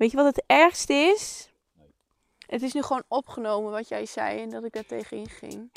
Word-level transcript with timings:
Weet 0.00 0.10
je 0.10 0.16
wat 0.16 0.26
het 0.26 0.44
ergste 0.46 0.92
is? 0.92 1.50
Het 2.46 2.62
is 2.62 2.72
nu 2.72 2.82
gewoon 2.82 3.02
opgenomen 3.08 3.70
wat 3.70 3.88
jij 3.88 4.06
zei 4.06 4.40
en 4.40 4.50
dat 4.50 4.64
ik 4.64 4.72
daar 4.72 4.86
tegenin 4.86 5.28
ging. 5.28 5.70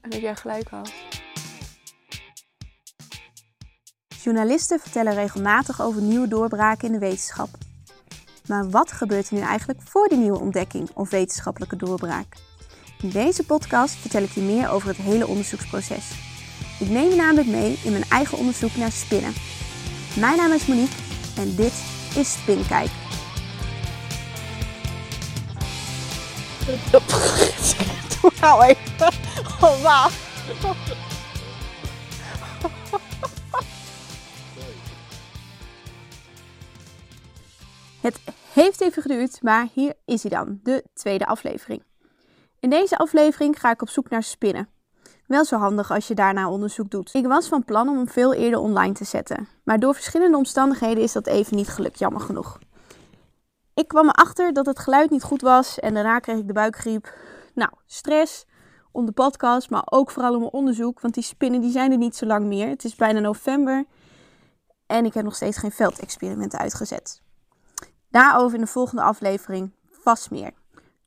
En 0.00 0.10
dat 0.10 0.20
jij 0.20 0.36
gelijk 0.36 0.68
had. 0.68 0.92
Journalisten 4.22 4.80
vertellen 4.80 5.14
regelmatig 5.14 5.82
over 5.82 6.02
nieuwe 6.02 6.28
doorbraken 6.28 6.86
in 6.86 6.92
de 6.92 6.98
wetenschap. 6.98 7.48
Maar 8.48 8.70
wat 8.70 8.92
gebeurt 8.92 9.28
er 9.28 9.34
nu 9.34 9.40
eigenlijk 9.40 9.80
voor 9.82 10.08
die 10.08 10.18
nieuwe 10.18 10.40
ontdekking 10.40 10.90
of 10.94 11.10
wetenschappelijke 11.10 11.76
doorbraak? 11.76 12.36
In 13.02 13.10
deze 13.10 13.46
podcast 13.46 13.94
vertel 13.94 14.22
ik 14.22 14.30
je 14.30 14.40
meer 14.40 14.70
over 14.70 14.88
het 14.88 14.96
hele 14.96 15.26
onderzoeksproces. 15.26 16.10
Ik 16.80 16.88
neem 16.88 17.08
je 17.10 17.16
namelijk 17.16 17.48
mee 17.48 17.78
in 17.84 17.92
mijn 17.92 18.10
eigen 18.10 18.38
onderzoek 18.38 18.76
naar 18.76 18.92
spinnen. 18.92 19.32
Mijn 20.18 20.36
naam 20.36 20.52
is 20.52 20.66
Monique 20.66 20.96
en 21.36 21.56
dit 21.56 21.72
is 22.16 22.32
Spinkijk. 22.32 22.90
Doe 26.66 28.32
nou 28.40 28.62
even. 28.62 29.12
Oh. 29.60 30.06
Het 38.00 38.20
heeft 38.52 38.80
even 38.80 39.02
geduurd, 39.02 39.42
maar 39.42 39.68
hier 39.72 39.94
is 40.04 40.22
hij 40.22 40.30
dan, 40.30 40.60
de 40.62 40.84
tweede 40.94 41.26
aflevering. 41.26 41.82
In 42.60 42.70
deze 42.70 42.98
aflevering 42.98 43.60
ga 43.60 43.70
ik 43.70 43.82
op 43.82 43.88
zoek 43.88 44.08
naar 44.08 44.22
spinnen. 44.22 44.68
Wel 45.26 45.44
zo 45.44 45.56
handig 45.56 45.90
als 45.90 46.08
je 46.08 46.14
daarna 46.14 46.48
onderzoek 46.48 46.90
doet. 46.90 47.14
Ik 47.14 47.26
was 47.26 47.48
van 47.48 47.64
plan 47.64 47.88
om 47.88 47.96
hem 47.96 48.08
veel 48.08 48.34
eerder 48.34 48.58
online 48.58 48.94
te 48.94 49.04
zetten, 49.04 49.48
maar 49.64 49.78
door 49.78 49.94
verschillende 49.94 50.36
omstandigheden 50.36 51.02
is 51.02 51.12
dat 51.12 51.26
even 51.26 51.56
niet 51.56 51.68
gelukt, 51.68 51.98
jammer 51.98 52.20
genoeg. 52.20 52.58
Ik 53.76 53.88
kwam 53.88 54.08
erachter 54.08 54.52
dat 54.52 54.66
het 54.66 54.78
geluid 54.78 55.10
niet 55.10 55.22
goed 55.22 55.40
was 55.40 55.78
en 55.78 55.94
daarna 55.94 56.18
kreeg 56.18 56.38
ik 56.38 56.46
de 56.46 56.52
buikgriep. 56.52 57.14
Nou, 57.54 57.70
stress 57.86 58.46
om 58.92 59.06
de 59.06 59.12
podcast, 59.12 59.70
maar 59.70 59.82
ook 59.84 60.10
vooral 60.10 60.32
om 60.32 60.38
mijn 60.38 60.52
onderzoek, 60.52 61.00
want 61.00 61.14
die 61.14 61.22
spinnen 61.22 61.60
die 61.60 61.70
zijn 61.70 61.92
er 61.92 61.98
niet 61.98 62.16
zo 62.16 62.26
lang 62.26 62.46
meer. 62.46 62.68
Het 62.68 62.84
is 62.84 62.94
bijna 62.94 63.20
november 63.20 63.84
en 64.86 65.04
ik 65.04 65.14
heb 65.14 65.24
nog 65.24 65.34
steeds 65.34 65.56
geen 65.56 65.70
veldexperimenten 65.70 66.58
uitgezet. 66.58 67.22
Daarover 68.10 68.54
in 68.54 68.64
de 68.64 68.70
volgende 68.70 69.02
aflevering 69.02 69.72
vast 69.90 70.30
meer. 70.30 70.50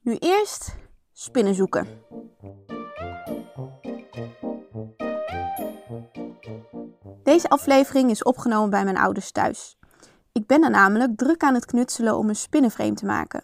Nu 0.01 0.15
eerst 0.15 0.75
spinnen 1.13 1.55
zoeken. 1.55 1.87
Deze 7.23 7.49
aflevering 7.49 8.09
is 8.09 8.23
opgenomen 8.23 8.69
bij 8.69 8.83
mijn 8.83 8.97
ouders 8.97 9.31
thuis. 9.31 9.78
Ik 10.31 10.47
ben 10.47 10.63
er 10.63 10.69
namelijk 10.69 11.17
druk 11.17 11.43
aan 11.43 11.53
het 11.53 11.65
knutselen 11.65 12.17
om 12.17 12.29
een 12.29 12.35
spinnenframe 12.35 12.93
te 12.93 13.05
maken. 13.05 13.43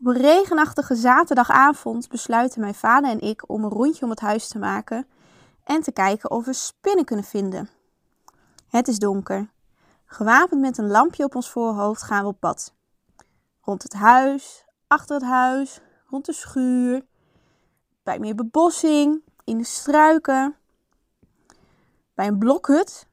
Op 0.00 0.06
een 0.06 0.16
regenachtige 0.16 0.94
zaterdagavond 0.94 2.08
besluiten 2.08 2.60
mijn 2.60 2.74
vader 2.74 3.10
en 3.10 3.20
ik 3.20 3.48
om 3.48 3.64
een 3.64 3.70
rondje 3.70 4.04
om 4.04 4.10
het 4.10 4.20
huis 4.20 4.48
te 4.48 4.58
maken 4.58 5.06
en 5.64 5.82
te 5.82 5.92
kijken 5.92 6.30
of 6.30 6.44
we 6.44 6.52
spinnen 6.52 7.04
kunnen 7.04 7.24
vinden. 7.24 7.68
Het 8.68 8.88
is 8.88 8.98
donker. 8.98 9.50
Gewapend 10.04 10.60
met 10.60 10.78
een 10.78 10.90
lampje 10.90 11.24
op 11.24 11.34
ons 11.34 11.50
voorhoofd 11.50 12.02
gaan 12.02 12.22
we 12.22 12.28
op 12.28 12.40
pad. 12.40 12.74
Rond 13.60 13.82
het 13.82 13.92
huis, 13.92 14.64
achter 14.86 15.14
het 15.14 15.24
huis, 15.24 15.80
rond 16.06 16.26
de 16.26 16.32
schuur, 16.32 17.06
bij 18.02 18.18
meer 18.18 18.34
bebossing, 18.34 19.22
in 19.44 19.58
de 19.58 19.64
struiken, 19.64 20.56
bij 22.14 22.26
een 22.26 22.38
blokhut. 22.38 23.07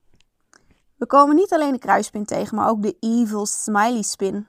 We 0.98 1.06
komen 1.06 1.36
niet 1.36 1.54
alleen 1.54 1.72
de 1.72 1.80
kruispin 1.80 2.26
tegen, 2.26 2.56
maar 2.56 2.70
ook 2.70 2.82
de 2.82 2.98
evil 3.00 3.46
smiley 3.46 4.02
spin. 4.02 4.48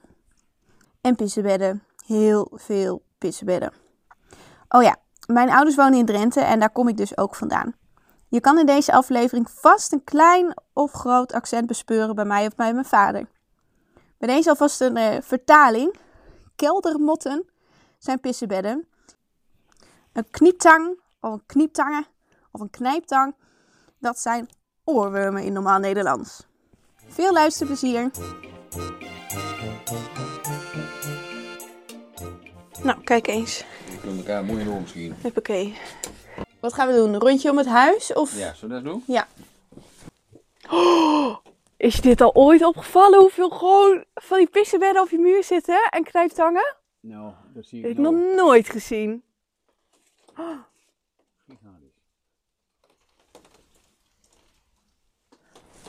En 1.00 1.14
pissenbedden. 1.14 1.82
Heel 2.06 2.50
veel 2.54 3.02
pissenbedden. 3.18 3.72
Oh 4.68 4.82
ja, 4.82 4.96
mijn 5.26 5.50
ouders 5.50 5.76
wonen 5.76 5.98
in 5.98 6.06
Drenthe 6.06 6.40
en 6.40 6.60
daar 6.60 6.70
kom 6.70 6.88
ik 6.88 6.96
dus 6.96 7.16
ook 7.16 7.34
vandaan. 7.34 7.74
Je 8.28 8.40
kan 8.40 8.58
in 8.58 8.66
deze 8.66 8.92
aflevering 8.92 9.50
vast 9.50 9.92
een 9.92 10.04
klein 10.04 10.54
of 10.72 10.92
groot 10.92 11.32
accent 11.32 11.66
bespeuren 11.66 12.14
bij 12.14 12.24
mij 12.24 12.46
of 12.46 12.54
bij 12.54 12.72
mijn 12.72 12.84
vader. 12.84 13.28
Bij 14.18 14.28
deze 14.28 14.48
alvast 14.48 14.80
een 14.80 14.96
uh, 14.96 15.16
vertaling. 15.20 15.94
Keldermotten 16.56 17.46
zijn 17.98 18.20
pissenbedden. 18.20 18.88
Een 20.12 20.30
knieptang 20.30 21.00
of 21.20 21.32
een 21.32 21.46
knieptangen 21.46 22.06
of 22.50 22.60
een 22.60 22.70
knijptang, 22.70 23.34
dat 23.98 24.18
zijn 24.18 24.48
oorwormen 24.86 25.42
in 25.42 25.52
normaal 25.52 25.78
Nederlands. 25.78 26.46
Veel 27.08 27.32
luisterplezier! 27.32 28.10
Nou, 32.82 33.00
kijk 33.04 33.26
eens. 33.26 33.64
We 33.90 33.98
kunnen 34.00 34.18
elkaar 34.18 34.44
mooi 34.44 34.58
in 34.58 34.64
de 34.64 34.72
oor 34.72 34.80
misschien. 34.80 35.14
Huppakee. 35.22 35.76
Wat 36.60 36.72
gaan 36.72 36.88
we 36.88 36.94
doen? 36.94 37.14
Een 37.14 37.20
rondje 37.20 37.50
om 37.50 37.56
het 37.56 37.66
huis? 37.66 38.12
Of... 38.12 38.38
Ja, 38.38 38.54
zullen 38.54 38.76
we 38.76 38.82
dat 38.82 38.92
doen? 38.92 39.02
Ja. 39.06 39.26
Oh, 40.70 41.36
is 41.76 41.94
je 41.94 42.02
dit 42.02 42.20
al 42.20 42.34
ooit 42.34 42.64
opgevallen? 42.64 43.20
Hoeveel 43.20 43.50
gewoon 43.50 44.04
van 44.14 44.38
die 44.38 44.48
pissenbedden 44.48 45.02
op 45.02 45.08
je 45.10 45.18
muur 45.18 45.44
zitten 45.44 45.88
en 45.90 46.04
knijptangen? 46.04 46.76
Nou, 47.00 47.32
dat 47.54 47.64
zie 47.66 47.82
Dat 47.82 47.90
ik 47.90 47.96
heb 47.96 48.06
ik 48.06 48.12
nog 48.12 48.34
nooit 48.36 48.68
gezien. 48.68 49.22
Oh. 50.36 50.50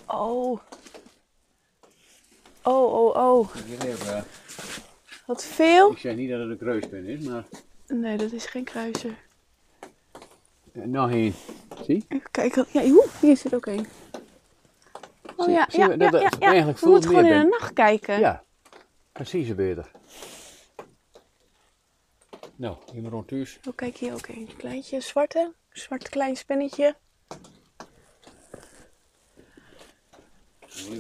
Oh, 0.08 0.60
oh, 2.64 3.16
oh. 3.16 3.56
Even, 3.84 4.26
Wat 5.26 5.44
veel. 5.44 5.92
ik 5.92 5.98
zeg 5.98 6.16
niet 6.16 6.30
dat 6.30 6.40
het 6.40 6.50
een 6.50 6.58
kruispen 6.58 7.06
is, 7.06 7.24
maar 7.26 7.44
Nee, 7.88 8.18
dat 8.18 8.32
is 8.32 8.46
geen 8.46 8.64
kruiser. 8.64 9.18
eh, 10.74 10.84
nog 10.84 11.12
één. 11.12 11.34
Zie? 11.86 12.06
Even 12.08 12.32
kijken. 12.32 12.66
Ja, 12.72 12.82
oeh, 12.84 13.08
hier 13.22 13.38
zit 13.38 13.54
ook 13.56 13.66
een. 13.66 13.88
Oh 15.36 15.46
Zie- 15.46 15.54
ja, 15.54 15.68
zie 15.70 15.80
ja, 15.80 15.90
ja, 15.90 15.96
dat 15.98 16.22
ja, 16.22 16.28
het 16.30 16.36
ja. 16.40 16.48
eigenlijk 16.48 16.80
We 16.80 16.90
moeten 16.90 17.10
gewoon 17.10 17.26
in 17.26 17.40
de 17.40 17.48
nacht 17.60 17.74
kijken. 17.74 18.20
Ja, 18.20 18.44
precies 19.12 19.56
beter. 19.56 19.92
Nou, 22.56 22.78
iemand 22.94 23.14
rond 23.14 23.28
thuis. 23.28 23.60
Oh, 23.68 23.76
kijk 23.76 23.98
hier 23.98 24.14
ook 24.14 24.28
een 24.28 24.50
kleintje, 24.58 25.00
zwarte. 25.02 25.54
Zwart 25.70 26.10
klein 26.10 26.36
spinnetje. 26.36 26.96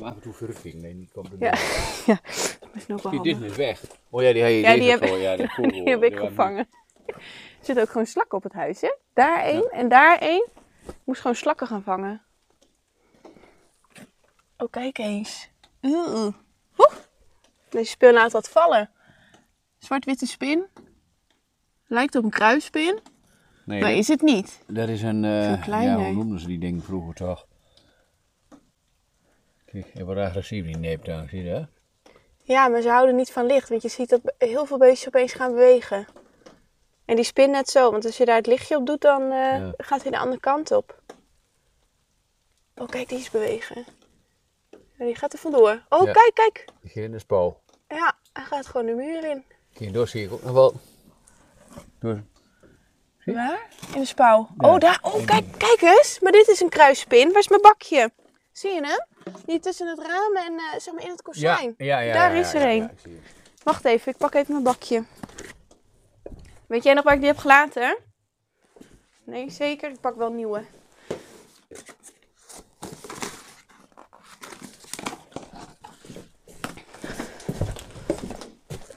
Af 0.04 0.14
en 0.16 0.22
toe 0.22 0.34
verrukkingen? 0.34 0.82
Nee, 0.82 0.94
niet 0.94 1.12
komt 1.12 1.30
Ja, 1.40 1.46
ja. 2.06 2.20
Dat 2.60 2.70
is 2.74 2.88
nog 2.88 3.02
wel 3.02 3.12
Die 3.12 3.22
dit 3.22 3.34
handig. 3.34 3.52
is 3.52 3.58
weg. 3.58 3.82
Oh 4.10 4.22
ja, 4.22 4.34
die 4.34 4.42
heb 4.42 4.52
je 4.52 4.60
Ja, 4.60 4.74
die 4.76 4.90
heb, 4.90 5.08
voor. 5.08 5.18
Ja, 5.18 5.36
die, 5.36 5.72
die 5.72 5.84
heb 5.94 6.04
ik 6.04 6.18
gevangen. 6.18 6.68
Er 7.06 7.16
zitten 7.62 7.84
ook 7.84 7.90
gewoon 7.92 8.06
slakken 8.08 8.38
op 8.38 8.44
het 8.44 8.54
huis, 8.54 8.82
hè? 8.82 8.96
Daar 9.14 9.40
één 9.44 9.70
en 9.72 9.90
daar 9.90 10.18
één. 10.18 10.48
Ik 10.88 10.94
moest 11.04 11.22
gewoon 11.22 11.36
slakken 11.36 11.68
gaan 11.68 11.84
vangen. 11.84 12.22
Oh, 14.58 14.70
kijk 14.70 14.98
eens. 14.98 15.50
Oeh. 15.82 16.34
Oeh. 16.78 16.94
Deze 17.70 17.90
spin 17.92 18.14
laat 18.14 18.32
wat 18.32 18.50
vallen. 18.50 18.90
Zwart-witte 19.78 20.26
spin. 20.26 20.66
Lijkt 21.88 22.16
op 22.16 22.24
een 22.24 22.30
kruisspin, 22.30 23.00
Nee, 23.66 23.80
maar 23.82 23.90
dat, 23.90 24.00
is 24.00 24.08
het 24.08 24.22
niet. 24.22 24.60
dat 24.68 24.90
is 24.90 25.02
een, 25.02 25.24
eh, 25.26 25.62
kleine. 25.64 25.90
ja, 25.92 26.06
hoe 26.06 26.14
noemden 26.14 26.40
ze 26.40 26.48
die 26.48 26.60
dingen 26.60 26.82
vroeger 26.84 27.14
toch? 27.16 27.48
Kijk, 29.82 29.94
hij 29.94 30.06
wordt 30.06 30.20
agressief 30.20 30.66
die 30.66 30.78
neeptang, 30.78 31.30
zie 31.30 31.44
je 31.44 31.52
dat? 31.52 31.66
Ja, 32.44 32.68
maar 32.68 32.82
ze 32.82 32.90
houden 32.90 33.16
niet 33.16 33.32
van 33.32 33.46
licht, 33.46 33.70
want 33.70 33.82
je 33.82 33.88
ziet 33.88 34.10
dat 34.10 34.22
heel 34.38 34.66
veel 34.66 34.78
beestjes 34.78 35.08
opeens 35.08 35.34
gaan 35.34 35.52
bewegen. 35.52 36.06
En 37.06 37.16
die 37.16 37.26
spin 37.26 37.52
net 37.52 37.70
zo, 37.70 37.92
want 37.92 38.06
als 38.06 38.18
je 38.18 38.26
daar 38.26 38.36
het 38.36 38.48
lichtje 38.48 38.76
op 38.76 38.86
doet, 38.86 39.02
dan 39.02 39.22
eh, 39.22 39.30
Ja. 39.58 39.74
gaat 39.78 40.02
hij 40.02 40.12
de 40.12 40.18
andere 40.18 40.40
kant 40.40 40.72
op. 40.72 41.02
Oh, 42.76 42.88
kijk, 42.88 43.10
die 43.10 43.20
is 43.20 43.30
bewegen. 43.30 43.86
Die 44.98 45.16
gaat 45.16 45.34
er 45.34 45.40
vandoor. 45.40 45.82
Oh, 45.90 46.06
Ja. 46.06 46.12
kijk, 46.12 46.32
kijk. 46.34 46.66
Die 46.82 46.92
ging 46.92 47.06
in 47.06 47.12
de 47.12 47.20
spouw. 47.20 47.62
Ja, 47.88 48.18
hij 48.34 48.44
gaat 48.44 48.68
gewoon 48.68 48.86
de 48.86 48.94
muur 48.94 49.24
in. 49.30 49.44
Hier 49.78 49.92
door 49.92 50.08
zie 50.08 50.24
ik 50.26 50.32
ook 50.32 50.44
nog 50.44 50.54
wel. 50.54 50.74
Door. 52.00 52.24
Zie? 53.20 53.34
Waar? 53.34 53.68
In 53.94 54.00
de 54.00 54.06
spouw. 54.06 54.50
Ja. 54.58 54.74
Oh, 54.74 54.80
daar. 54.80 55.00
Oh, 55.02 55.26
kijk, 55.26 55.46
kijk 55.58 55.82
eens. 55.82 56.20
Maar 56.20 56.32
dit 56.32 56.48
is 56.48 56.60
een 56.62 56.70
kruisspin. 56.70 57.32
Waar 57.32 57.40
is 57.42 57.48
mijn 57.48 57.62
bakje? 57.62 58.12
Zie 58.52 58.74
je 58.74 58.82
hem? 58.86 59.06
Die 59.48 59.60
tussen 59.60 59.88
het 59.88 60.00
raam 60.00 60.36
en 60.36 60.54
eh, 60.54 60.80
zeg 60.80 60.94
maar 60.94 61.04
in 61.04 61.10
het 61.10 61.22
kozijn. 61.22 61.74
ja, 61.78 62.00
ja. 62.00 62.14
Daar 62.14 62.36
is 62.36 62.54
er 62.54 62.62
een. 62.62 62.90
Wacht 63.64 63.86
even, 63.86 64.12
ik 64.12 64.18
pak 64.18 64.34
even 64.34 64.52
mijn 64.52 64.64
bakje. 64.64 65.04
Weet 66.68 66.84
jij 66.84 66.94
nog 66.94 67.04
waar 67.04 67.14
ik 67.14 67.20
die 67.20 67.30
heb 67.30 67.38
gelaten? 67.38 67.98
Nee, 69.24 69.50
zeker. 69.50 69.90
Ik 69.90 70.00
pak 70.00 70.16
wel 70.16 70.28
een 70.28 70.36
nieuwe. 70.36 70.64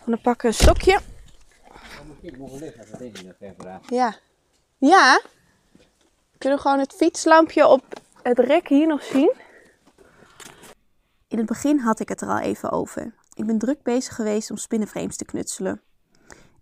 Dan 0.05 0.21
pak 0.23 0.35
ik 0.35 0.43
een 0.43 0.55
stokje. 0.55 1.01
Ja. 3.87 4.17
Ja. 4.79 5.21
Kunnen 6.39 6.59
we 6.59 6.65
gewoon 6.65 6.79
het 6.79 6.93
fietslampje 6.93 7.67
op 7.67 7.85
het 8.23 8.39
rek 8.39 8.69
hier 8.69 8.87
nog 8.87 9.03
zien? 9.03 9.33
In 11.31 11.39
het 11.39 11.47
begin 11.47 11.79
had 11.79 12.01
ik 12.01 12.09
het 12.09 12.21
er 12.21 12.29
al 12.29 12.39
even 12.39 12.71
over. 12.71 13.15
Ik 13.35 13.47
ben 13.47 13.59
druk 13.59 13.83
bezig 13.83 14.15
geweest 14.15 14.51
om 14.51 14.57
spinnenframes 14.57 15.17
te 15.17 15.25
knutselen. 15.25 15.83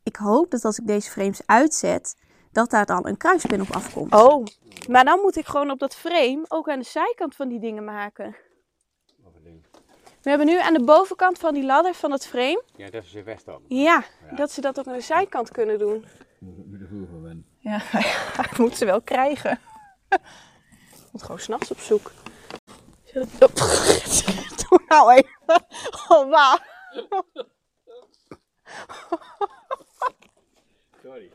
Ik 0.02 0.16
hoop 0.16 0.50
dat 0.50 0.64
als 0.64 0.78
ik 0.78 0.86
deze 0.86 1.10
frames 1.10 1.40
uitzet, 1.46 2.16
dat 2.52 2.70
daar 2.70 2.86
dan 2.86 3.06
een 3.06 3.16
kruispin 3.16 3.60
op 3.60 3.70
afkomt. 3.70 4.14
Oh, 4.14 4.46
maar 4.88 5.04
dan 5.04 5.20
moet 5.20 5.36
ik 5.36 5.46
gewoon 5.46 5.70
op 5.70 5.78
dat 5.78 5.94
frame 5.94 6.44
ook 6.48 6.68
aan 6.68 6.78
de 6.78 6.84
zijkant 6.84 7.34
van 7.34 7.48
die 7.48 7.60
dingen 7.60 7.84
maken. 7.84 8.36
We 10.22 10.28
hebben 10.30 10.46
nu 10.46 10.60
aan 10.60 10.74
de 10.74 10.84
bovenkant 10.84 11.38
van 11.38 11.54
die 11.54 11.64
ladder 11.64 11.94
van 11.94 12.12
het 12.12 12.26
frame. 12.26 12.62
Ja, 12.76 12.90
dat 12.90 13.02
is 13.02 13.12
je 13.12 13.22
wegstappen. 13.22 13.76
Ja, 13.76 14.04
dat 14.36 14.50
ze 14.50 14.60
dat 14.60 14.78
ook 14.78 14.86
aan 14.86 14.92
de 14.92 15.00
zijkant 15.00 15.50
kunnen 15.50 15.78
doen. 15.78 16.04
Moet 16.38 16.80
er 16.80 16.86
vroeger 16.86 17.20
ben. 17.20 17.46
Ja, 17.58 17.82
ik 18.50 18.58
moet 18.58 18.76
ze 18.76 18.84
wel 18.84 19.00
krijgen. 19.00 19.60
Ik 20.08 21.12
moet 21.12 21.22
gewoon 21.22 21.38
s'nachts 21.38 21.70
op 21.70 21.78
zoek. 21.78 22.12
Oh, 23.14 23.22
nou 24.88 25.12
even. 25.12 25.66
Oh, 26.08 26.30
waar? 26.30 26.76
Sorry. 31.02 31.30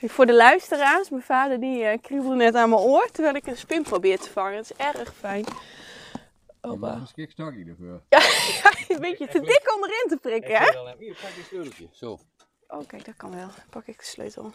Voor 0.00 0.26
de 0.26 0.34
luisteraars, 0.34 1.10
mijn 1.10 1.22
vader 1.22 1.60
die 1.60 1.84
eh, 1.84 1.98
kriebelde 2.02 2.36
net 2.36 2.54
aan 2.54 2.68
mijn 2.68 2.80
oor 2.80 3.08
terwijl 3.12 3.34
ik 3.34 3.46
een 3.46 3.56
spin 3.56 3.82
probeer 3.82 4.18
te 4.18 4.30
vangen. 4.30 4.56
Dat 4.56 4.70
is 4.70 4.76
erg 4.76 5.14
fijn. 5.14 5.44
Oh, 6.60 6.80
Maar 6.80 7.08
een 7.14 7.68
ervoor. 7.68 8.02
Ja, 8.08 8.72
een 8.88 9.00
beetje 9.00 9.28
te 9.28 9.40
dik 9.40 9.74
om 9.76 9.84
erin 9.84 10.04
te 10.08 10.16
prikken, 10.20 10.56
hè? 10.56 10.94
Hier, 10.98 11.18
pak 11.22 11.30
je 11.30 11.42
sleuteltje. 11.48 11.88
Zo. 11.92 12.18
Oh, 12.68 12.86
kijk, 12.86 13.04
dat 13.04 13.16
kan 13.16 13.30
wel. 13.30 13.46
Dan 13.46 13.66
pak 13.70 13.86
ik 13.86 13.98
de 13.98 14.04
sleutel. 14.04 14.52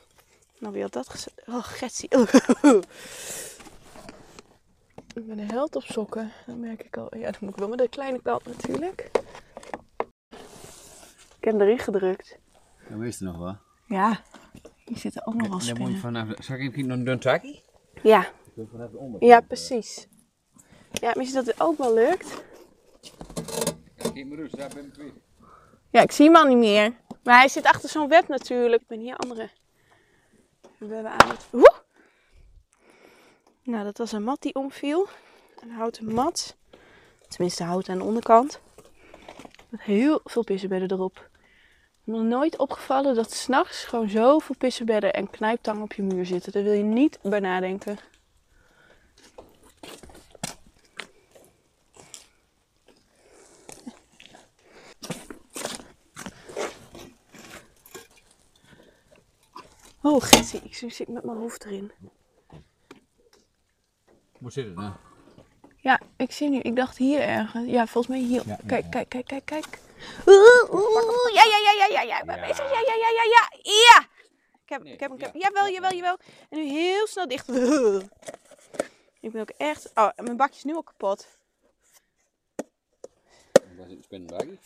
Nou, 0.59 0.73
wie 0.73 0.81
had 0.81 0.93
dat 0.93 1.09
gezet? 1.09 1.33
Oh, 1.45 1.63
Getsie. 1.63 2.09
ik 5.17 5.27
ben 5.27 5.39
een 5.39 5.51
held 5.51 5.75
op 5.75 5.83
sokken. 5.83 6.31
Dat 6.45 6.57
merk 6.57 6.83
ik 6.83 6.97
al. 6.97 7.17
Ja, 7.17 7.31
dat 7.31 7.39
moet 7.39 7.49
ik 7.49 7.55
wel 7.55 7.67
met 7.67 7.77
de 7.77 7.87
kleine 7.89 8.21
kant 8.21 8.45
natuurlijk. 8.45 9.09
Ik 11.39 11.43
heb 11.43 11.53
hem 11.53 11.61
erin 11.61 11.79
gedrukt. 11.79 12.39
Dan 12.89 12.99
wist 12.99 13.19
je 13.19 13.25
nog 13.25 13.37
wel. 13.37 13.57
Ja, 13.85 14.19
hier 14.85 14.97
zitten 14.97 15.25
ook 15.25 15.33
nog 15.33 15.47
wel 15.47 15.57
Dan 15.57 15.67
moet 15.67 15.67
je 15.67 15.73
spinnen. 15.73 15.99
vanaf... 15.99 16.27
Zal 16.39 16.55
ik 16.55 16.61
even 16.61 16.87
nog 16.87 16.97
een 16.97 17.03
dun 17.03 17.19
takkie? 17.19 17.63
Ja, 18.03 18.25
vanaf 18.71 18.91
de 18.91 18.97
onder. 18.97 19.23
ja, 19.23 19.41
precies. 19.41 20.07
Ja, 20.91 21.13
misschien 21.15 21.43
dat 21.43 21.45
het 21.45 21.61
ook 21.61 21.77
wel 21.77 21.93
lukt. 21.93 22.43
Geef 23.97 24.25
me 24.25 24.35
rust, 24.35 24.57
daar 24.57 24.71
ben 24.73 24.85
ik 24.85 24.93
kwijt. 24.93 25.13
Ja, 25.91 26.01
ik 26.01 26.11
zie 26.11 26.25
hem 26.25 26.35
al 26.35 26.45
niet 26.45 26.57
meer. 26.57 26.95
Maar 27.23 27.39
hij 27.39 27.47
zit 27.47 27.65
achter 27.65 27.89
zo'n 27.89 28.09
web 28.09 28.27
natuurlijk. 28.27 28.81
Ik 28.81 28.87
ben 28.87 28.99
hier 28.99 29.15
andere 29.15 29.49
webben 30.79 31.11
aan 31.11 31.29
het... 31.29 31.47
Woe! 31.51 31.73
Nou, 33.67 33.83
dat 33.83 33.97
was 33.97 34.11
een 34.11 34.23
mat 34.23 34.41
die 34.41 34.55
omviel. 34.55 35.07
Een 35.61 35.71
houten 35.71 36.13
mat. 36.13 36.55
Tenminste, 37.27 37.63
hout 37.63 37.89
aan 37.89 37.97
de 37.97 38.03
onderkant. 38.03 38.59
Met 39.69 39.81
heel 39.81 40.21
veel 40.23 40.43
pissenbedden 40.43 40.91
erop. 40.91 41.29
Nog 42.03 42.21
nooit 42.21 42.57
opgevallen 42.57 43.15
dat 43.15 43.31
s'nachts 43.31 43.83
gewoon 43.83 44.09
zoveel 44.09 44.55
pissenbedden 44.57 45.13
en 45.13 45.29
knijptangen 45.29 45.81
op 45.81 45.93
je 45.93 46.03
muur 46.03 46.25
zitten. 46.25 46.51
Daar 46.51 46.63
wil 46.63 46.71
je 46.71 46.83
niet 46.83 47.19
bij 47.21 47.39
nadenken. 47.39 47.97
Oh, 60.01 60.21
Gessie, 60.21 60.61
ik 60.63 60.75
zit 60.75 61.07
met 61.07 61.23
mijn 61.23 61.37
hoofd 61.37 61.65
erin. 61.65 61.91
Hoe 64.39 64.51
zit 64.51 64.65
het 64.65 64.75
nou? 64.75 64.91
Ja, 65.77 66.01
ik 66.17 66.31
zie 66.31 66.49
nu. 66.49 66.59
Ik 66.59 66.75
dacht 66.75 66.97
hier 66.97 67.21
ergens. 67.21 67.69
Ja, 67.69 67.87
volgens 67.87 68.15
mij 68.17 68.23
hier. 68.25 68.43
Ja, 68.47 68.57
kijk, 68.67 68.83
ja. 68.83 68.89
kijk, 68.89 69.09
kijk, 69.09 69.25
kijk, 69.25 69.45
kijk. 69.45 69.79
Oeh, 70.25 70.73
oeh, 70.73 71.33
ja, 71.33 71.43
ja, 71.43 71.57
ja, 71.57 71.71
ja, 71.77 71.85
ja, 71.85 72.01
ja. 72.01 72.19
Ik 72.19 72.25
ben 72.25 72.35
Ja. 72.35 72.47
bezig. 72.47 72.71
Ja, 72.71 72.79
ja, 72.79 72.93
ja, 72.95 73.09
ja, 73.09 73.23
ja. 73.23 73.49
Ja! 73.63 74.07
Ik 74.63 74.69
heb, 74.73 74.83
Nee, 74.83 74.93
ik 74.93 74.99
heb, 74.99 75.13
ik 75.13 75.19
heb. 75.21 75.33
ja. 75.33 75.39
Jawel, 75.39 75.69
jawel, 75.69 75.93
jawel. 75.93 76.17
En 76.49 76.57
nu 76.57 76.63
heel 76.69 77.07
snel 77.07 77.27
dicht. 77.27 77.47
Ik 79.21 79.31
ben 79.31 79.41
ook 79.41 79.49
echt. 79.49 79.91
Oh, 79.95 80.09
mijn 80.15 80.37
bakje 80.37 80.55
is 80.55 80.63
nu 80.63 80.75
al 80.75 80.83
kapot. 80.83 81.27
Waar 83.77 83.87
zit 83.87 83.97
een 83.97 84.03
spinnenbakje? 84.03 84.57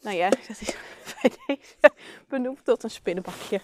Nou 0.00 0.16
ja, 0.16 0.28
dat 0.48 0.60
is 0.60 0.76
bij 1.22 1.32
deze 1.46 1.74
benoemd 2.28 2.64
tot 2.64 2.82
een 2.82 2.90
spinnenbakje. 2.90 3.60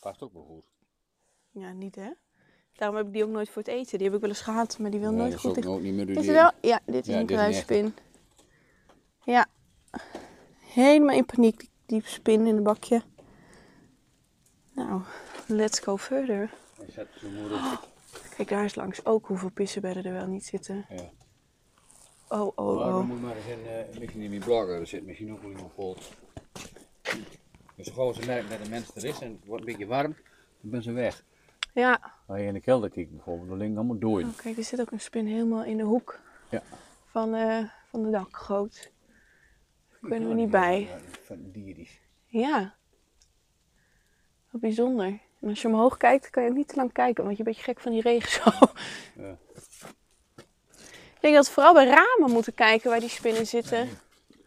Past 0.00 0.22
ook 0.22 0.32
wel 0.32 0.42
goed. 0.44 0.64
Ja, 1.50 1.72
niet 1.72 1.94
hè? 1.94 2.10
Daarom 2.76 2.96
heb 2.96 3.06
ik 3.06 3.12
die 3.12 3.24
ook 3.24 3.30
nooit 3.30 3.48
voor 3.48 3.62
het 3.62 3.70
eten. 3.70 3.98
Die 3.98 4.06
heb 4.06 4.16
ik 4.16 4.20
wel 4.20 4.30
eens 4.30 4.40
gehad, 4.40 4.78
maar 4.78 4.90
die 4.90 5.00
wil 5.00 5.12
nooit 5.12 5.34
goed 5.34 5.54
dicht. 5.54 5.66
ook 5.66 5.80
niet 5.80 5.94
meer 5.94 6.10
is 6.10 6.26
wel, 6.26 6.50
ja, 6.60 6.80
dit 6.86 7.06
is 7.06 7.06
Ja, 7.06 7.14
een 7.14 7.20
een 7.20 7.26
kruispin. 7.26 7.94
Ja. 9.24 9.46
Helemaal 10.58 11.16
in 11.16 11.24
paniek, 11.24 11.58
die, 11.58 11.70
die 11.86 12.02
spin 12.04 12.46
in 12.46 12.54
het 12.54 12.64
bakje. 12.64 13.02
Nou, 14.74 15.02
let's 15.46 15.78
go 15.78 15.96
further. 15.96 16.50
Hij 16.76 16.90
zet 16.90 17.08
zijn 17.16 17.34
moeder 17.34 17.56
op. 17.56 17.88
Kijk, 18.36 18.48
daar 18.48 18.64
is 18.64 18.74
langs 18.74 19.04
ook 19.04 19.26
hoeveel 19.26 19.50
pissenbedden 19.50 20.04
er 20.04 20.12
wel 20.12 20.26
niet 20.26 20.44
zitten. 20.44 20.86
Ja. 20.88 21.10
Oh, 22.28 22.52
oh, 22.54 22.76
Maar 22.76 22.90
dan 22.90 23.00
oh. 23.00 23.08
moet 23.08 23.22
maar 23.22 23.36
eens 23.36 23.46
in, 23.46 23.66
eh, 23.66 23.98
misschien 24.00 24.20
in 24.20 24.30
mijn 24.30 24.42
blogger, 24.44 24.80
er 24.80 24.86
zit 24.86 25.06
misschien 25.06 25.32
ook 25.32 25.40
wel 25.40 25.50
iemand 25.50 25.72
vol. 25.74 25.96
Dus 27.76 27.88
gewoon 27.88 28.14
ze 28.14 28.26
merken 28.26 28.50
dat 28.50 28.64
de 28.64 28.70
mens 28.70 28.90
er 28.94 29.04
is 29.04 29.20
en 29.20 29.30
het 29.32 29.46
wordt 29.46 29.60
een 29.62 29.70
beetje 29.70 29.86
warm, 29.86 30.16
dan 30.60 30.70
ben 30.70 30.82
ze 30.82 30.92
weg. 30.92 31.24
Ja, 31.74 32.12
Als 32.26 32.38
je 32.38 32.44
in 32.44 32.52
de 32.52 32.60
kelder 32.60 32.90
kijkt 32.90 33.10
bijvoorbeeld, 33.10 33.48
dan 33.48 33.58
liggen 33.58 33.76
allemaal 33.76 33.98
dooien. 33.98 34.28
oh, 34.28 34.36
kijk, 34.36 34.56
er 34.56 34.64
zit 34.64 34.80
ook 34.80 34.90
een 34.90 35.00
spin 35.00 35.26
helemaal 35.26 35.64
in 35.64 35.76
de 35.76 35.82
hoek 35.82 36.20
Ja. 36.50 36.62
van, 37.06 37.34
eh, 37.34 37.58
van 37.90 38.02
de 38.02 38.10
dakgoot. 38.10 38.92
Daar 40.00 40.10
kunnen 40.10 40.28
we 40.28 40.34
niet 40.34 40.50
bij. 40.50 40.88
Van 41.24 41.38
dierisch. 41.52 42.00
Ja. 42.26 42.74
Wat 44.50 44.60
bijzonder. 44.60 45.18
En 45.40 45.48
als 45.48 45.62
je 45.62 45.68
omhoog 45.68 45.96
kijkt, 45.96 46.30
kan 46.30 46.42
je 46.42 46.48
ook 46.48 46.56
niet 46.56 46.68
te 46.68 46.76
lang 46.76 46.92
kijken, 46.92 47.24
want 47.24 47.36
je 47.36 47.42
bent 47.44 47.56
een 47.56 47.62
beetje 47.62 47.72
gek 47.72 47.80
van 47.82 47.92
die 47.92 48.00
regen 48.02 48.30
zo. 48.42 48.66
Ja. 49.22 49.36
Ik 51.14 51.30
denk 51.30 51.34
dat 51.34 51.46
we 51.46 51.52
vooral 51.52 51.74
bij 51.74 51.86
ramen 51.86 52.30
moeten 52.32 52.54
kijken 52.54 52.90
waar 52.90 53.00
die 53.00 53.08
spinnen 53.08 53.46
zitten. 53.46 53.88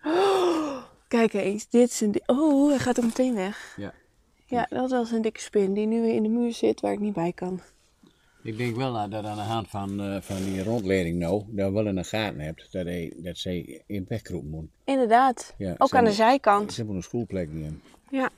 Oh, 0.03 0.83
kijk 1.07 1.33
eens, 1.33 1.69
dit 1.69 1.89
is 1.89 2.01
een... 2.01 2.21
Oh, 2.25 2.69
hij 2.69 2.79
gaat 2.79 2.97
ook 3.00 3.06
meteen 3.06 3.35
weg. 3.35 3.74
Ja. 3.77 3.94
Ja, 4.49 4.65
dat 4.69 4.89
was 4.91 5.11
een 5.11 5.21
dikke 5.21 5.39
spin 5.41 5.73
die 5.73 5.85
nu 5.85 6.01
weer 6.01 6.13
in 6.13 6.23
de 6.23 6.29
muur 6.29 6.53
zit 6.53 6.81
waar 6.81 6.91
ik 6.91 6.99
niet 6.99 7.13
bij 7.13 7.33
kan. 7.33 7.61
Ik 8.44 8.57
denk 8.57 8.75
wel 8.75 8.94
dat 9.09 9.25
aan 9.25 9.35
de 9.35 9.41
hand 9.41 9.69
van, 9.69 10.01
eh, 10.01 10.21
van 10.21 10.44
die 10.44 10.63
rondleiding 10.63 11.17
nou, 11.19 11.44
dat 11.47 11.71
wel 11.71 11.88
in 11.88 11.95
de 11.95 12.03
gaten 12.03 12.39
hebt 12.39 12.71
dat, 12.71 12.85
hij, 12.85 13.13
dat 13.17 13.38
zij 13.38 13.83
in 13.88 13.99
het 13.99 14.09
wegkroepen 14.09 14.49
moet. 14.49 14.67
Inderdaad. 14.83 15.53
Ja, 15.57 15.75
ook 15.77 15.94
aan 15.95 16.03
de 16.03 16.09
er- 16.09 16.15
zijkant. 16.15 16.71
Ze 16.71 16.77
hebben 16.77 16.95
een 16.95 17.03
schoolplek 17.03 17.50
niet 17.51 17.65
in. 17.65 17.81
Ja. 18.10 18.29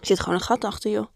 Er 0.00 0.06
zit 0.06 0.20
gewoon 0.20 0.34
een 0.34 0.44
gat 0.44 0.64
achter, 0.64 0.90
joh. 0.90 1.06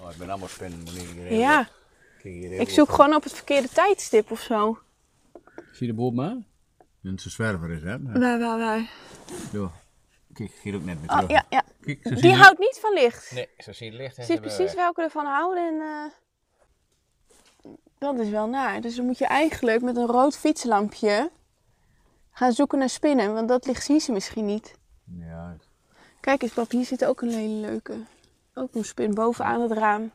Oh, 0.00 0.10
ik 0.10 0.16
ben 0.18 0.28
allemaal 0.28 0.48
spinnen, 0.48 0.78
moet 0.78 0.96
ik 0.96 1.30
Ja. 1.30 1.68
Hier 2.22 2.52
Ik 2.52 2.68
zoek 2.68 2.90
gewoon 2.90 3.14
op 3.14 3.22
het 3.22 3.32
verkeerde 3.32 3.68
tijdstip 3.68 4.30
of 4.30 4.40
zo. 4.40 4.78
Zie 5.72 5.86
je 5.86 5.86
de 5.86 5.94
boot 5.94 6.12
maar? 6.14 6.36
Een 7.02 7.18
zwerver 7.18 7.70
is. 7.70 7.82
Ja. 7.82 7.98
Waar, 8.02 8.38
waar, 8.38 8.58
waar? 8.58 8.90
Zo. 9.52 9.70
Kijk, 10.34 10.52
hier 10.62 10.74
ook 10.74 10.84
net 10.84 11.00
weer 11.00 11.10
Oh, 11.10 11.16
terug. 11.18 11.30
ja, 11.30 11.44
ja. 11.50 11.62
Kijk, 11.80 11.98
zo 12.02 12.08
zie 12.12 12.20
Die 12.22 12.30
je- 12.30 12.36
houdt 12.36 12.58
niet 12.58 12.78
van 12.80 12.92
licht. 12.92 13.30
Nee, 13.32 13.48
zo 13.58 13.72
zie 13.72 13.86
je 13.86 13.92
het 13.92 14.00
licht. 14.00 14.14
ze 14.14 14.20
je 14.20 14.26
hebben 14.32 14.46
precies 14.50 14.74
weg. 14.74 14.82
welke 14.82 15.02
ervan 15.02 15.26
houden 15.26 15.66
en... 15.68 15.80
eh, 15.80 16.10
Dat 17.98 18.18
is 18.18 18.28
wel 18.28 18.46
naar. 18.46 18.80
Dus 18.80 18.96
dan 18.96 19.06
moet 19.06 19.18
je 19.18 19.26
eigenlijk 19.26 19.82
met 19.82 19.96
een 19.96 20.06
rood 20.06 20.36
fietslampje 20.36 21.30
gaan 22.30 22.52
zoeken 22.52 22.78
naar 22.78 22.88
spinnen. 22.88 23.34
Want 23.34 23.48
dat 23.48 23.66
licht 23.66 23.84
zie 23.84 23.98
ze 24.00 24.12
misschien 24.12 24.44
niet. 24.44 24.74
Ja, 25.18 25.56
Kijk 26.20 26.42
eens 26.42 26.52
pap, 26.52 26.70
hier 26.70 26.84
zit 26.84 27.04
ook 27.04 27.20
een 27.20 27.30
hele 27.32 27.66
leuke. 27.66 27.96
Ook 28.54 28.74
een 28.74 28.84
spin 28.84 29.14
bovenaan 29.14 29.60
het 29.60 29.72
raam. 29.72 30.12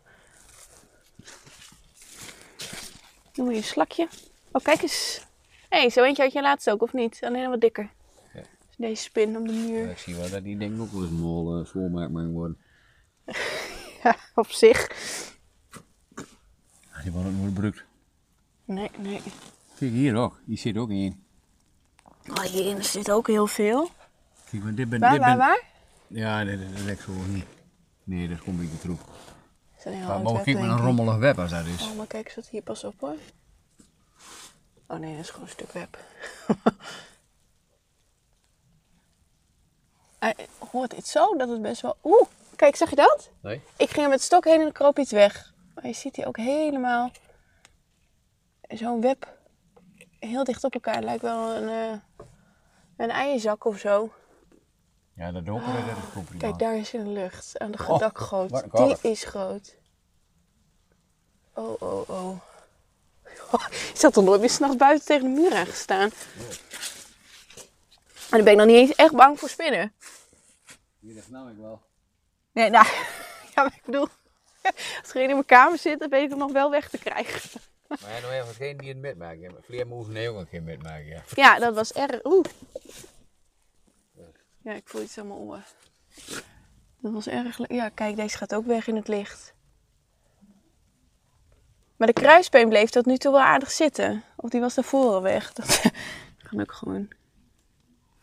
Doe 3.31 3.45
maar 3.45 3.53
je 3.53 3.61
slakje. 3.61 4.07
Oh, 4.51 4.63
kijk 4.63 4.81
eens. 4.81 5.25
Hé, 5.69 5.79
hey, 5.79 5.89
zo 5.89 6.03
eentje 6.03 6.23
had 6.23 6.33
je 6.33 6.41
laatst 6.41 6.69
ook, 6.69 6.81
of 6.81 6.93
niet? 6.93 7.19
Alleen 7.21 7.49
wat 7.49 7.61
dikker. 7.61 7.89
Deze 8.77 9.03
spin 9.03 9.37
op 9.37 9.47
de 9.47 9.53
muur. 9.53 9.89
ik 9.89 9.97
zie 9.97 10.15
wel 10.15 10.29
dat 10.29 10.43
die 10.43 10.57
denk 10.57 10.75
ik 10.75 10.81
ook 10.81 10.91
wel 10.91 11.01
eens 11.01 11.11
een 11.11 11.19
mol 11.19 11.59
uh, 11.59 11.65
schoolmaak 11.65 12.09
mag 12.09 12.25
worden. 12.25 12.57
Ja, 14.03 14.15
op 14.35 14.51
zich. 14.51 14.87
Die 17.03 17.11
wordt 17.11 17.27
ook 17.27 17.33
nooit 17.33 17.53
gebruikt. 17.53 17.83
Nee, 18.65 18.91
nee. 18.97 19.21
Kijk 19.77 19.91
hier 19.91 20.15
ook, 20.15 20.41
die 20.45 20.57
zit 20.57 20.77
ook 20.77 20.89
in. 20.89 21.23
Oh, 22.29 22.39
hierin 22.39 22.83
zit 22.83 23.11
ook 23.11 23.27
heel 23.27 23.47
veel. 23.47 23.89
Kijk, 24.49 24.63
maar 24.63 24.75
dit 24.75 24.89
ben, 24.89 24.99
Waar, 24.99 25.11
dit 25.11 25.19
waar, 25.19 25.29
ben... 25.29 25.37
waar? 25.37 25.63
Ja, 26.07 26.43
dat, 26.43 26.59
dat, 26.59 26.87
dat 26.87 26.99
zo 26.99 27.11
niet. 27.27 27.45
Nee, 28.03 28.27
dat 28.27 28.37
is 28.37 28.43
gewoon 28.43 28.59
een 28.59 28.65
beetje 28.65 28.79
troep. 28.79 28.99
Is 29.77 29.85
een 29.85 29.93
heel 29.93 30.07
Maar 30.07 30.21
mogen 30.21 30.45
denk 30.45 30.57
een 30.57 30.77
rommelig 30.77 31.17
web 31.17 31.39
als 31.39 31.51
dat 31.51 31.65
is. 31.65 31.81
Oh, 31.81 31.97
maar 31.97 32.07
kijk 32.07 32.33
wat 32.35 32.47
hier 32.47 32.61
pas 32.61 32.83
op 32.83 32.99
hoor. 32.99 33.15
Oh 34.87 34.99
nee, 34.99 35.11
dat 35.11 35.23
is 35.23 35.29
gewoon 35.29 35.45
een 35.45 35.51
stuk 35.51 35.71
web. 35.71 35.97
Hij 40.23 40.35
hoort 40.71 40.95
dit 40.95 41.07
zo 41.07 41.35
dat 41.37 41.49
het 41.49 41.61
best 41.61 41.81
wel... 41.81 41.95
Oeh, 42.03 42.27
kijk, 42.55 42.75
zag 42.75 42.89
je 42.89 42.95
dat? 42.95 43.29
Nee? 43.41 43.61
Ik 43.77 43.89
ging 43.89 44.03
er 44.03 44.09
met 44.09 44.21
stok 44.21 44.45
heen 44.45 44.61
en 44.61 44.71
kroop 44.71 44.99
iets 44.99 45.11
weg. 45.11 45.53
Maar 45.75 45.87
je 45.87 45.93
ziet 45.93 46.15
hier 46.15 46.27
ook 46.27 46.37
helemaal 46.37 47.11
zo'n 48.67 49.01
web 49.01 49.37
heel 50.19 50.43
dicht 50.43 50.63
op 50.63 50.73
elkaar. 50.73 50.95
Het 50.95 51.03
lijkt 51.03 51.21
wel 51.21 51.55
een, 51.55 51.69
eh, 51.69 52.25
een 52.97 53.09
eierzak 53.09 53.65
of 53.65 53.77
zo. 53.77 54.13
Ja, 55.15 55.31
dat 55.31 55.45
donkere 55.45 55.85
dat 55.85 55.97
is 55.97 56.03
goed. 56.13 56.37
Kijk, 56.37 56.59
daar 56.59 56.75
is 56.75 56.93
in 56.93 57.03
de 57.03 57.09
lucht. 57.09 57.59
Aan 57.59 57.71
de 57.71 57.85
Oh, 57.87 57.99
dakgoot. 57.99 58.63
Die 58.71 59.11
is 59.11 59.23
groot. 59.23 59.75
Oh, 61.53 61.81
oh, 61.81 62.09
oh. 62.09 62.37
Ik 63.91 63.91
zat 63.93 64.15
er 64.15 64.23
nooit 64.23 64.39
meer 64.39 64.49
s'nachts 64.49 64.75
buiten 64.75 65.05
tegen 65.05 65.23
de 65.23 65.41
muur 65.41 65.55
aangestaan. 65.55 66.09
En 68.33 68.39
dan 68.39 68.47
ben 68.47 68.53
ik 68.53 68.59
nog 68.59 68.77
niet 68.77 68.89
eens 68.89 68.95
echt 68.95 69.15
bang 69.15 69.39
voor 69.39 69.49
spinnen. 69.49 69.93
Hier 70.99 71.15
dat 71.15 71.27
nou 71.29 71.51
ik 71.51 71.57
wel. 71.57 71.81
Nee, 72.51 72.69
nou, 72.69 72.85
ja, 73.55 73.63
maar 73.63 73.73
ik 73.75 73.81
bedoel, 73.85 74.07
als 75.01 75.09
er 75.09 75.15
een 75.15 75.21
in 75.21 75.29
mijn 75.29 75.45
kamer 75.45 75.77
zit, 75.77 75.99
dan 75.99 76.09
weet 76.09 76.23
ik 76.23 76.29
hem 76.29 76.37
nog 76.37 76.51
wel 76.51 76.71
weg 76.71 76.89
te 76.89 76.97
krijgen. 76.97 77.61
Maar 77.87 77.99
ja, 78.13 78.19
nog 78.19 78.31
even 78.31 78.53
geen 78.53 78.77
die 78.77 78.87
het 78.89 78.97
metmaken. 78.97 79.55
Vleermoeven 79.61 80.13
nee 80.13 80.29
ook 80.29 80.37
een 80.37 80.49
keer 80.49 80.63
metmaken, 80.63 81.05
ja. 81.05 81.23
Ja, 81.33 81.59
dat 81.59 81.75
was 81.75 81.93
erg. 81.93 82.25
Oeh. 82.25 82.45
Ja, 84.61 84.73
ik 84.73 84.87
voel 84.87 85.01
iets 85.01 85.17
aan 85.17 85.27
mijn 85.27 85.39
oor. 85.39 85.63
Dat 86.97 87.11
was 87.13 87.27
erg. 87.27 87.59
Ja, 87.67 87.89
kijk, 87.89 88.15
deze 88.15 88.37
gaat 88.37 88.55
ook 88.55 88.65
weg 88.65 88.87
in 88.87 88.95
het 88.95 89.07
licht. 89.07 89.53
Maar 91.95 92.07
de 92.07 92.13
kruisbeen 92.13 92.69
bleef 92.69 92.89
tot 92.89 93.05
nu 93.05 93.17
toe 93.17 93.31
wel 93.31 93.41
aardig 93.41 93.71
zitten. 93.71 94.23
Of 94.35 94.49
die 94.49 94.61
was 94.61 94.73
daarvoor 94.73 95.13
al 95.13 95.21
weg. 95.21 95.53
Dat 95.53 95.81
kan 96.49 96.61
ook 96.61 96.71
gewoon. 96.71 97.09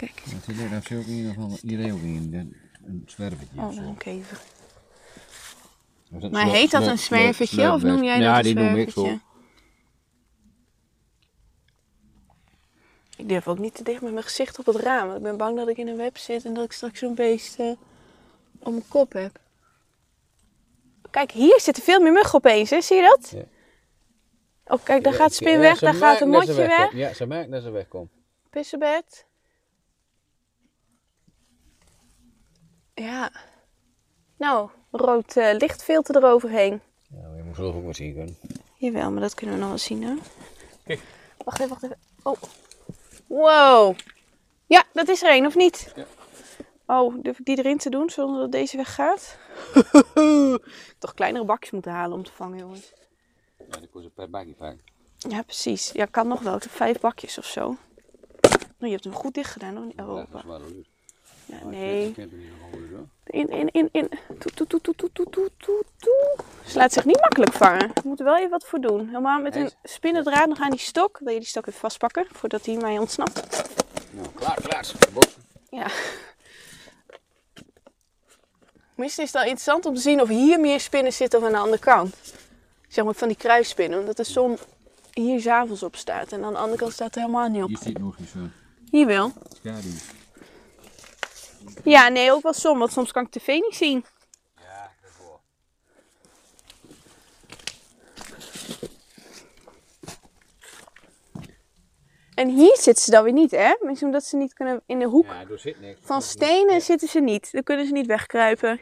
Kijk 0.01 0.23
eens. 0.33 0.61
Er, 0.61 0.71
daar 0.71 0.83
zit 0.83 0.99
ook 0.99 1.05
in 1.05 1.13
ieder 1.13 1.33
geval, 1.33 1.57
hier 1.63 1.93
ook 1.93 2.01
in, 2.01 2.31
een, 2.35 2.57
een 2.85 3.03
zwervertje 3.07 3.61
Oh, 3.61 3.77
een 3.77 3.97
kever. 3.97 4.41
Maar 6.31 6.47
heet 6.47 6.71
dat 6.71 6.87
een 6.87 6.99
zwervertje 6.99 7.73
of 7.73 7.83
noem 7.83 8.03
jij 8.05 8.15
dat 8.19 8.23
Ja, 8.25 8.37
een 8.37 8.43
die 8.43 8.55
noem 8.55 8.77
ik 8.77 8.91
zo. 8.91 9.01
zwervertje? 9.01 9.29
Ik 13.17 13.29
durf 13.29 13.49
ook 13.49 13.59
niet 13.59 13.75
te 13.75 13.83
dicht 13.83 14.01
met 14.03 14.13
mijn 14.13 14.25
gezicht 14.25 14.59
op 14.59 14.67
het 14.67 14.77
raam. 14.77 15.05
want 15.07 15.17
Ik 15.17 15.23
ben 15.23 15.37
bang 15.37 15.57
dat 15.57 15.69
ik 15.69 15.77
in 15.77 15.89
een 15.89 15.97
web 15.97 16.19
zit 16.19 16.45
en 16.45 16.55
dat 16.55 16.65
ik 16.65 16.73
straks 16.73 16.99
zo'n 16.99 17.15
beest 17.15 17.59
eh, 17.59 17.71
op 18.59 18.71
mijn 18.73 18.89
kop 18.89 19.13
heb. 19.13 19.39
Kijk, 21.11 21.31
hier 21.31 21.61
zitten 21.61 21.83
veel 21.83 22.01
meer 22.01 22.13
muggen 22.13 22.35
opeens, 22.35 22.71
hè? 22.71 22.81
Zie 22.81 22.97
je 22.97 23.03
dat? 23.03 23.31
Ja. 23.31 23.43
Oh, 24.75 24.85
kijk, 24.85 25.05
daar 25.05 25.13
Ja, 25.13 25.19
gaat 25.19 25.29
de 25.29 25.35
spin 25.35 25.53
ja, 25.53 25.59
weg, 25.59 25.79
daar 25.79 25.95
gaat 25.95 26.21
een 26.21 26.29
motje 26.29 26.55
weg. 26.55 26.67
wegkomt. 26.77 26.99
Ja, 27.01 27.13
ze 27.15 27.27
merken 27.27 27.51
dat 27.51 27.63
ze 27.63 27.71
wegkomt. 27.71 28.11
Pissebed. 28.51 29.27
Ja. 33.03 33.31
Nou, 34.37 34.71
rood 34.91 35.37
eh, 35.37 35.57
lichtfilter 35.59 36.17
eroverheen. 36.17 36.81
Ja, 37.11 37.29
maar 37.29 37.37
je 37.37 37.43
moet 37.43 37.57
zelf 37.57 37.75
ook 37.75 37.85
wat 37.85 37.97
zien 37.97 38.15
kunnen. 38.15 38.37
Jawel, 38.77 39.11
maar 39.11 39.21
dat 39.21 39.35
kunnen 39.35 39.55
we 39.55 39.61
nog 39.61 39.71
wel 39.71 39.79
zien, 39.79 40.03
hè? 40.03 40.15
Kijk. 40.85 41.01
Wacht 41.45 41.59
even, 41.61 41.69
wacht 41.69 41.83
even. 41.83 41.99
Oh. 42.23 42.37
Wow. 43.27 43.99
Ja, 44.67 44.85
dat 44.93 45.09
is 45.09 45.23
er 45.23 45.31
één, 45.31 45.47
of 45.47 45.55
niet? 45.55 45.93
Ja. 45.97 46.05
Oh, 46.87 47.15
durf 47.23 47.39
ik 47.39 47.45
die 47.45 47.59
erin 47.59 47.79
te 47.79 47.91
doen 47.91 48.11
zonder 48.11 48.41
dat 48.41 48.53
deze 48.53 48.77
weggaat? 48.77 49.39
Toch 50.99 51.15
kleinere 51.15 51.45
bakjes 51.45 51.71
moeten 51.71 51.93
halen 51.93 52.17
om 52.17 52.25
te 52.25 52.33
vangen, 52.33 52.59
jongens. 52.59 52.93
Ja, 53.59 53.79
die 53.79 54.03
ze 54.03 54.11
per 54.15 54.31
bakje 54.31 54.53
pakken. 54.53 54.81
Ja, 55.17 55.43
precies. 55.43 55.91
Ja, 55.93 56.05
kan 56.05 56.29
nog 56.29 56.41
wel. 56.41 56.57
Ik 56.57 56.63
heb 56.63 56.73
vijf 56.73 57.01
bakjes 57.01 57.39
of 57.39 57.45
zo. 57.47 57.67
Oh, 57.69 57.77
je 58.79 58.91
hebt 58.91 59.05
hem 59.05 59.15
goed 59.15 59.35
dicht 59.35 59.53
gedaan, 59.53 59.77
hoor. 59.77 59.93
Ja, 59.97 60.07
Oh, 60.07 60.25
Nee. 61.65 62.15
In, 63.27 63.49
in, 63.49 63.69
in, 63.71 63.89
in. 63.93 64.11
Toe, 64.39 64.67
toe, 64.67 64.81
toe, 64.81 65.51
toe, 65.59 66.35
Ze 66.67 66.79
laat 66.79 66.93
zich 66.93 67.05
niet 67.05 67.21
makkelijk 67.21 67.53
vangen. 67.53 67.93
moet 68.05 68.19
wel 68.19 68.37
even 68.37 68.51
wat 68.51 68.65
voor 68.65 68.81
doen. 68.81 69.07
Helemaal 69.07 69.41
met 69.41 69.57
een 69.57 69.71
spinnendraad 69.83 70.49
nog 70.49 70.61
aan 70.61 70.71
die 70.71 70.79
stok. 70.79 71.19
Wil 71.19 71.33
je 71.33 71.39
die 71.39 71.49
stok 71.49 71.67
even 71.67 71.81
vastpakken 71.81 72.27
voordat 72.33 72.67
hij 72.67 72.77
mij 72.77 72.99
ontsnapt? 72.99 73.63
Nou, 74.11 74.29
klaar, 74.35 74.61
klaar. 74.63 74.87
Ja. 75.71 75.87
Misschien 78.95 79.25
is 79.25 79.33
het 79.33 79.43
al 79.43 79.49
interessant 79.49 79.87
om 79.87 79.95
te 79.95 80.01
zien 80.01 80.21
of 80.21 80.29
hier 80.29 80.61
meer 80.61 80.81
spinnen 80.81 81.13
zitten 81.13 81.41
dan 81.41 81.49
aan 81.49 81.55
de 81.55 81.61
andere 81.61 81.83
kant. 81.83 82.15
Zeg 82.89 83.05
maar 83.05 83.15
van 83.15 83.29
die 83.29 83.37
kruisspinnen. 83.37 83.99
Omdat 83.99 84.17
de 84.17 84.25
zon 84.25 84.59
hier 85.13 85.41
s'avonds 85.41 85.83
op 85.83 85.97
staat. 85.97 86.33
En 86.33 86.45
aan 86.45 86.53
de 86.53 86.59
andere 86.59 86.79
kant 86.79 86.93
staat 86.93 87.15
er 87.15 87.21
helemaal 87.21 87.49
niet 87.49 87.63
op. 87.63 87.69
Hier 87.69 87.79
zit 87.79 87.99
nog 87.99 88.19
eens. 88.19 88.31
Hier 88.91 89.07
wel. 89.07 89.33
Schaduw. 89.61 89.91
Ja, 91.85 92.09
nee, 92.09 92.33
ook 92.33 92.43
wel 92.43 92.53
soms. 92.53 92.79
Want 92.79 92.93
soms 92.93 93.13
kan 93.13 93.25
ik 93.25 93.31
tv 93.31 93.47
niet 93.47 93.75
zien. 93.75 94.05
Ja, 94.57 94.91
dat 95.03 95.11
wel. 95.19 95.41
En 102.35 102.49
hier 102.49 102.77
zitten 102.77 103.05
ze 103.05 103.11
dan 103.11 103.25
weer 103.25 103.33
niet, 103.33 103.51
hè? 103.51 103.75
Misschien 103.81 104.07
omdat 104.09 104.25
ze 104.25 104.37
niet 104.37 104.55
kunnen 104.55 104.83
in 104.87 104.99
de 104.99 105.05
hoek 105.07 105.27
Ja, 105.27 105.45
er 105.51 105.59
zit 105.59 105.81
niks. 105.81 105.99
van 106.03 106.23
stenen 106.23 106.81
zitten 106.81 107.09
ze 107.09 107.21
niet. 107.21 107.53
Dan 107.53 107.63
kunnen 107.63 107.87
ze 107.87 107.93
niet 107.93 108.07
wegkruipen. 108.07 108.81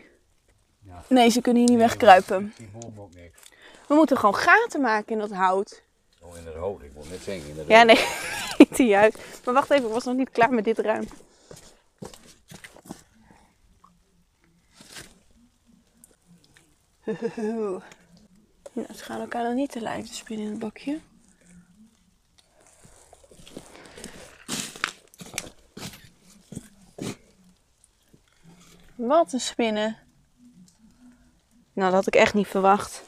Ja. 0.85 1.03
Nee, 1.09 1.29
ze 1.31 1.41
kunnen 1.41 1.63
hier 1.63 1.71
niet 1.71 1.81
wegkruipen. 1.81 2.55
Die 2.57 2.69
boom 2.79 3.01
ook 3.01 3.15
niks. 3.15 3.39
We 3.87 3.95
moeten 3.95 4.17
gewoon 4.17 4.35
gaten 4.35 4.81
maken 4.81 5.13
in 5.13 5.19
dat 5.19 5.33
hout. 5.33 5.83
Oh, 6.21 6.37
in 6.37 6.47
het 6.47 6.55
hoofd. 6.55 6.83
Ik 6.83 6.91
wil 6.95 7.05
net 7.11 7.21
zeggen. 7.23 7.51
In 7.51 7.59
het 7.59 7.67
Ja, 7.69 7.83
nee, 7.83 8.07
niet 8.59 8.77
juist. 8.77 9.19
Maar 9.45 9.55
wacht 9.55 9.71
even, 9.71 9.87
ik 9.87 9.93
was 9.93 10.05
nog 10.05 10.17
niet 10.17 10.31
klaar 10.31 10.53
met 10.53 10.65
dit 10.65 10.79
ruim. 10.79 11.05
Nou, 18.73 18.95
ze 18.95 19.05
gaan 19.05 19.21
elkaar 19.21 19.45
nog 19.45 19.55
niet 19.55 19.71
te 19.71 19.81
lijf, 19.81 20.09
de 20.09 20.15
spinnen 20.15 20.47
in 20.47 20.53
het 20.53 20.61
bakje. 20.61 21.01
Wat 28.95 29.33
een 29.33 29.41
spinnen. 29.41 29.97
Nou, 31.73 31.91
dat 31.91 31.93
had 31.93 32.07
ik 32.07 32.15
echt 32.15 32.35
niet 32.35 32.47
verwacht. 32.47 33.03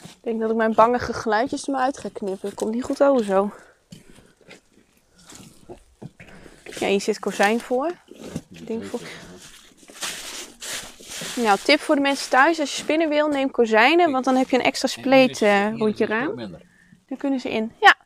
Ik 0.00 0.20
denk 0.20 0.40
dat 0.40 0.50
ik 0.50 0.56
mijn 0.56 0.74
bangige 0.74 1.12
geluidjes 1.12 1.66
er 1.66 1.72
maar 1.72 1.82
uit 1.82 1.98
ga 1.98 2.08
knippen. 2.12 2.54
Komt 2.54 2.74
niet 2.74 2.84
goed 2.84 3.02
over 3.02 3.24
zo. 3.24 3.52
Ja, 6.64 6.88
hier 6.88 7.00
zit 7.00 7.18
kozijn 7.18 7.60
voor. 7.60 7.92
Ding 8.48 8.86
voor. 8.86 9.00
Nou, 11.42 11.58
tip 11.58 11.80
voor 11.80 11.94
de 11.94 12.00
mensen 12.00 12.30
thuis. 12.30 12.60
Als 12.60 12.76
je 12.76 12.82
spinnen 12.82 13.08
wil, 13.08 13.28
neem 13.28 13.50
kozijnen. 13.50 14.10
Want 14.12 14.24
dan 14.24 14.36
heb 14.36 14.50
je 14.50 14.58
een 14.58 14.64
extra 14.64 14.88
spleet 14.88 15.38
hier 15.38 15.76
rond 15.78 15.98
je 15.98 16.04
het 16.04 16.12
raam. 16.12 16.36
Dan 17.06 17.18
kunnen 17.18 17.40
ze 17.40 17.50
in. 17.50 17.72
Ja. 17.80 17.96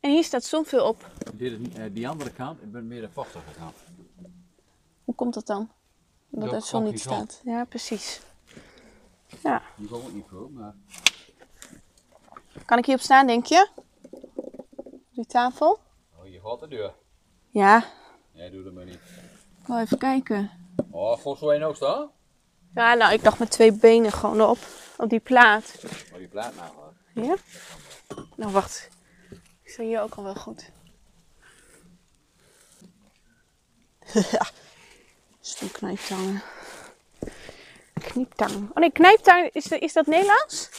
En 0.00 0.10
hier 0.10 0.24
staat 0.24 0.44
zoveel 0.44 0.86
op. 0.86 1.10
Dit 1.32 1.60
is, 1.60 1.76
eh, 1.76 1.84
die 1.92 2.08
andere 2.08 2.30
kant, 2.30 2.62
ik 2.62 2.72
ben 2.72 2.86
meer 2.86 3.00
de 3.00 3.10
vochtige 3.10 3.44
kant. 3.58 3.76
Hoe 5.04 5.14
komt 5.14 5.34
dat 5.34 5.46
dan? 5.46 5.70
Omdat 6.30 6.50
Dat 6.50 6.60
het 6.60 6.68
zon 6.68 6.84
niet 6.84 7.00
staat. 7.00 7.40
Ja, 7.44 7.64
precies. 7.64 8.20
Ja. 9.42 9.62
Die 9.76 9.94
ook 9.94 10.12
niet 10.12 10.24
voor, 10.30 10.50
maar 10.50 10.74
Kan 12.64 12.78
ik 12.78 12.84
hierop 12.86 13.04
staan, 13.04 13.26
denk 13.26 13.46
je? 13.46 13.68
Die 15.10 15.26
tafel? 15.26 15.78
oh, 16.18 16.28
je 16.28 16.40
gaat 16.44 16.60
de 16.60 16.68
deur. 16.68 16.92
Ja. 17.48 17.84
Jij 18.32 18.50
doet 18.50 18.64
het 18.64 18.74
maar 18.74 18.84
niet. 18.84 18.94
Ik 19.60 19.66
wil 19.66 19.78
even 19.78 19.98
kijken. 19.98 20.50
Oh, 20.90 21.18
volgens 21.18 21.44
mij 21.44 21.64
ook 21.64 21.76
staan? 21.76 22.10
Ja, 22.74 22.94
nou, 22.94 23.12
ik 23.12 23.22
dacht 23.22 23.38
met 23.38 23.50
twee 23.50 23.72
benen 23.72 24.12
gewoon 24.12 24.40
op. 24.40 24.58
Op 24.96 25.08
die 25.10 25.20
plaat. 25.20 25.74
Maar 26.10 26.18
die 26.18 26.28
plaat 26.28 26.54
nou 26.56 26.74
hoor. 26.74 27.24
Ja? 27.24 27.34
Nou, 28.36 28.52
wacht. 28.52 28.88
Ik 29.62 29.70
sta 29.70 29.82
hier 29.82 30.00
ook 30.00 30.14
al 30.14 30.24
wel 30.24 30.34
goed. 30.34 30.70
Zo'n 35.40 35.70
knijptangen. 35.72 36.42
Knieptang. 37.94 38.70
Oh 38.70 38.76
nee, 38.76 38.90
knijptang, 38.92 39.48
is, 39.52 39.64
dat- 39.64 39.80
is 39.80 39.92
dat 39.92 40.06
Nederlands? 40.06 40.70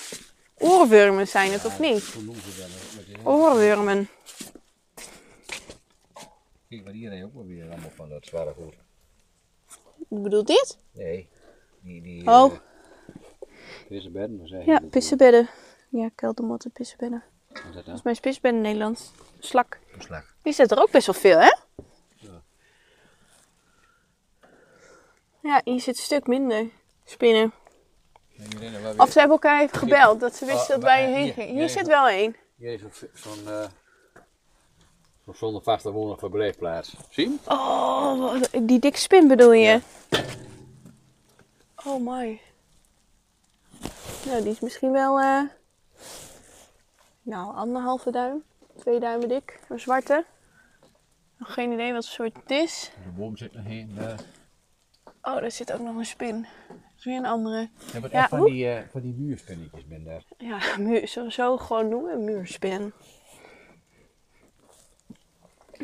Oorwormen 0.57 1.27
zijn 1.27 1.51
het, 1.51 1.65
of 1.65 1.79
niet? 1.79 2.13
Die- 2.13 3.25
Oorwormen. 3.25 4.09
Kijk, 6.69 6.83
maar 6.83 6.93
hier 6.93 7.09
heb 7.09 7.19
je 7.19 7.25
ook 7.25 7.33
wel 7.33 7.45
weer 7.45 7.69
allemaal 7.71 7.91
van 7.95 8.09
dat 8.09 8.25
zware 8.25 8.53
goed. 8.53 8.73
Hoe 10.07 10.19
bedoelt 10.19 10.47
dit? 10.47 10.77
Nee. 10.91 11.29
Die, 11.83 12.01
die, 12.01 12.27
Oh. 12.27 12.53
eh, 12.53 12.59
wat 13.89 14.47
zeg 14.47 14.65
je? 14.65 14.71
Ja, 14.71 14.79
Dat- 14.79 14.89
pissebedden. 14.89 15.49
Ja, 15.89 16.09
keldermotten, 16.15 16.71
pissebedden. 16.71 17.23
Wat 17.47 17.57
is 17.57 17.63
dat 17.63 17.73
dan? 17.73 17.83
Volgens 17.83 18.03
mij 18.03 18.13
is 18.13 18.19
pissebedden 18.19 18.61
Nederlands. 18.61 19.11
Slak. 19.39 19.79
Een 19.95 20.01
slag. 20.01 20.35
Die 20.41 20.53
zit 20.53 20.71
er 20.71 20.81
ook 20.81 20.91
best 20.91 21.05
wel 21.05 21.15
veel, 21.15 21.37
hè? 21.39 21.55
Ja. 22.15 22.41
Ja, 25.41 25.61
hier 25.63 25.79
zit 25.81 25.97
een 25.97 26.03
stuk 26.03 26.27
minder 26.27 26.69
spinnen. 27.05 27.53
En 28.37 28.49
die 28.49 28.59
rennen 28.59 28.81
wel 28.81 28.93
Of 28.97 29.11
ze 29.11 29.19
hebben 29.19 29.37
elkaar 29.37 29.61
even 29.61 29.77
gebeld, 29.77 30.19
dat 30.19 30.35
ze 30.35 30.45
wisten 30.45 30.75
Oh, 30.75 30.81
dat 30.81 30.83
wij 30.91 31.01
maar, 31.01 31.09
eh, 31.09 31.15
heen 31.15 31.23
hier- 31.23 31.33
gingen. 31.33 31.53
hier 31.55 31.69
zit 31.69 31.87
wel 31.87 32.07
één. 32.07 32.35
Hier 32.57 32.73
is 32.73 32.81
zo'n- 32.81 33.09
zo'n 33.13 33.47
eh, 33.53 33.65
zo'n 35.25 35.35
zonder 35.35 35.63
vaste 35.63 35.91
woning 35.91 36.19
verblijfplaats. 36.19 36.95
Zie 37.09 37.29
je? 37.29 37.35
Oh, 37.51 38.41
die 38.61 38.79
dikke 38.79 38.99
spin 38.99 39.27
bedoel 39.27 39.51
je? 39.53 39.81
Oh 41.85 41.99
my. 41.99 42.39
Nou, 44.25 44.41
die 44.41 44.51
is 44.51 44.59
misschien 44.59 44.91
wel... 44.91 45.19
eh, 45.19 45.41
Nou, 47.21 47.55
anderhalve 47.55 48.11
duim. 48.11 48.43
Twee 48.77 48.99
duimen 48.99 49.27
dik. 49.27 49.59
Een 49.69 49.79
zwarte. 49.79 50.25
Nog 51.37 51.53
geen 51.53 51.71
idee 51.71 51.93
wat 51.93 52.05
voor 52.05 52.13
soort 52.13 52.35
het 52.41 52.51
is. 52.51 52.91
De 53.03 53.09
boom 53.11 53.37
zit 53.37 53.53
nog 53.53 53.63
heen. 53.65 53.95
Daar. 53.95 54.19
Oh, 55.21 55.35
daar 55.41 55.51
zit 55.51 55.73
ook 55.73 55.79
nog 55.79 55.95
een 55.95 56.05
spin. 56.05 56.41
Dat 56.67 56.77
is 56.97 57.03
weer 57.05 57.17
een 57.17 57.25
andere. 57.25 57.69
Ja, 57.93 58.09
echt 58.09 58.29
van 58.29 58.45
die, 58.45 58.69
eh, 58.69 58.87
van 58.91 59.01
die 59.01 59.13
muurspinnetjes 59.13 59.87
ben 59.87 60.03
daar. 60.03 60.23
Ja, 60.37 60.77
muur, 60.77 61.07
zo, 61.07 61.29
zo 61.29 61.57
gewoon 61.57 61.89
noemen. 61.89 62.13
Een 62.13 62.23
muurspin. 62.23 62.93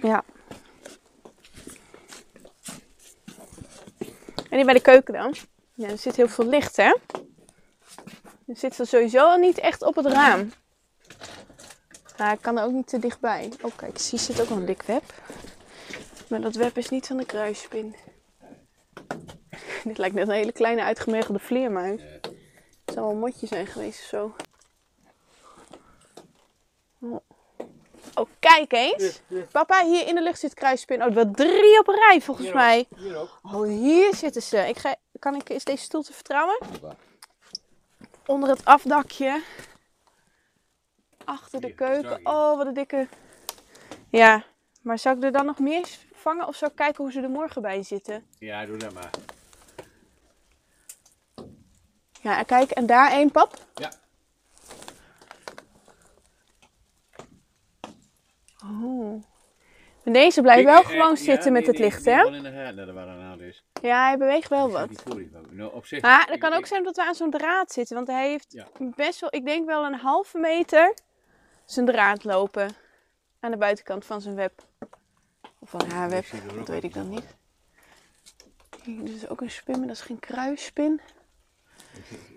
Ja. 0.02 0.24
En 4.50 4.58
die 4.58 4.66
bij 4.66 4.74
de 4.74 4.82
keuken 4.82 5.14
dan? 5.14 5.34
Ja, 5.80 5.88
er 5.88 5.98
zit 5.98 6.16
heel 6.16 6.28
veel 6.28 6.46
licht, 6.46 6.76
hè? 6.76 6.96
Er 8.48 8.58
zit 8.58 8.80
er 8.80 8.88
sowieso 8.88 9.20
al 9.20 9.38
niet 9.38 9.58
echt 9.58 9.82
op 9.82 9.96
het 9.96 10.06
raam. 10.06 10.52
Maar 12.18 12.34
ik 12.34 12.42
kan 12.42 12.58
er 12.58 12.64
ook 12.64 12.72
niet 12.72 12.88
te 12.88 13.00
dichtbij. 13.00 13.52
Oh, 13.62 13.72
kijk, 13.76 14.00
hier 14.00 14.20
zit 14.20 14.42
ook 14.42 14.50
een 14.50 14.66
dik 14.66 14.82
web. 14.82 15.04
Maar 16.28 16.42
dat 16.42 16.56
web 16.56 16.78
is 16.78 16.90
niet 16.90 17.08
van 17.08 17.18
de 17.18 17.26
kruisspin. 17.26 17.96
Dit 19.84 19.98
lijkt 19.98 20.16
net 20.16 20.28
een 20.28 20.34
hele 20.34 20.52
kleine 20.52 20.84
uitgemergelde 20.84 21.40
vleermuis. 21.40 22.02
Het 22.12 22.94
zal 22.94 23.04
wel 23.04 23.12
een 23.12 23.20
motje 23.20 23.48
zijn 23.48 23.68
geweest 23.68 24.00
of 24.00 24.08
zo. 24.08 24.36
Oh. 27.00 27.20
Oh, 28.16 28.30
kijk 28.40 28.74
eens. 28.74 29.22
Papa, 29.52 29.86
hier 29.86 30.08
in 30.08 30.16
de 30.16 30.22
lucht 30.22 30.40
zit 30.40 30.54
kruisspin. 30.54 31.04
Oh, 31.04 31.14
wel 31.14 31.32
drie 31.32 31.80
op 31.80 31.88
een 31.88 31.96
rij 31.96 32.22
volgens 32.22 32.52
mij. 32.52 32.88
Hier 32.96 33.18
ook. 33.18 33.40
Oh, 33.44 33.68
hier 33.68 34.16
zitten 34.16 34.42
ze. 34.42 34.58
Ik 34.58 34.78
ga, 34.78 34.96
kan 35.20 35.36
ik, 35.36 35.50
is 35.50 35.64
deze 35.64 35.84
stoel 35.84 36.02
te 36.02 36.14
vertrouwen? 36.14 36.60
Onder 38.26 38.50
het 38.50 38.66
afdakje. 38.66 39.42
Achter 41.24 41.62
de 41.62 41.74
keuken. 41.74 42.20
Oh, 42.24 42.58
wat 42.58 42.66
een 42.66 42.74
dikke. 42.74 43.08
Ja, 44.10 44.44
maar 44.82 45.00
zou 45.00 45.18
ik 45.18 45.24
er 45.24 45.32
dan 45.32 45.46
nog 45.46 45.60
meer 45.60 45.88
vangen 46.14 46.48
of 46.48 46.56
zou 46.56 46.72
ik 46.72 46.78
kijken 46.78 47.04
hoe 47.04 47.12
ze 47.12 47.22
er 47.22 47.30
morgen 47.30 47.62
bij 47.62 47.84
zitten? 47.84 48.28
Ja, 48.40 48.66
doe 48.66 48.78
dat 48.78 48.94
maar. 48.94 49.10
Ja, 52.22 52.38
en 52.38 52.46
kijk, 52.46 52.72
en 52.72 52.86
daar 52.86 53.12
één 53.12 53.32
pap. 53.32 53.54
Ja. 53.76 53.92
Oh. 58.66 59.22
En 60.04 60.14
deze 60.14 60.42
blijft 60.42 60.64
wel 60.64 60.84
gewoon 60.84 61.18
zitten 61.18 61.52
met 61.54 61.68
het 61.68 61.78
licht, 61.80 62.06
hè? 62.06 62.24
Dat 62.24 63.40
is. 63.40 63.64
Ja, 63.82 64.06
hij 64.08 64.18
beweegt 64.18 64.50
wel 64.50 64.70
wat. 64.72 64.90
Nou, 65.50 65.74
op 65.74 65.86
zich. 65.86 66.02
Maar 66.02 66.20
het 66.26 66.30
ik- 66.34 66.40
kan 66.40 66.54
ook 66.54 66.66
zijn 66.66 66.84
dat 66.84 66.96
we 66.96 67.04
aan 67.04 67.16
zo'n 67.16 67.32
draad 67.32 67.72
zitten. 67.72 67.96
Want 67.96 68.08
hij 68.08 68.30
heeft 68.30 68.54
Ja. 68.54 68.68
best 68.96 69.20
wel, 69.20 69.30
ik 69.34 69.46
denk 69.46 69.66
wel 69.66 69.86
een 69.86 69.94
halve 69.94 70.38
meter 70.38 70.94
zijn 71.66 71.86
draad 71.86 72.24
lopen. 72.24 72.70
Aan 73.40 73.52
de 73.52 73.58
buitenkant 73.58 74.06
van 74.06 74.22
zijn 74.22 74.36
web. 74.36 74.52
Of 75.60 75.70
van 75.70 75.90
haar 75.90 76.10
web, 76.10 76.26
dat 76.58 76.68
weet 76.68 76.84
ik 76.84 76.94
dan 76.94 77.10
niet. 77.10 77.36
Dit 78.86 79.10
is 79.16 79.30
ook 79.30 79.42
een 79.42 79.52
spin, 79.52 79.78
maar 79.78 79.88
dat 79.88 79.96
is 79.96 80.02
geen 80.02 80.20
kruisspin. 80.20 81.02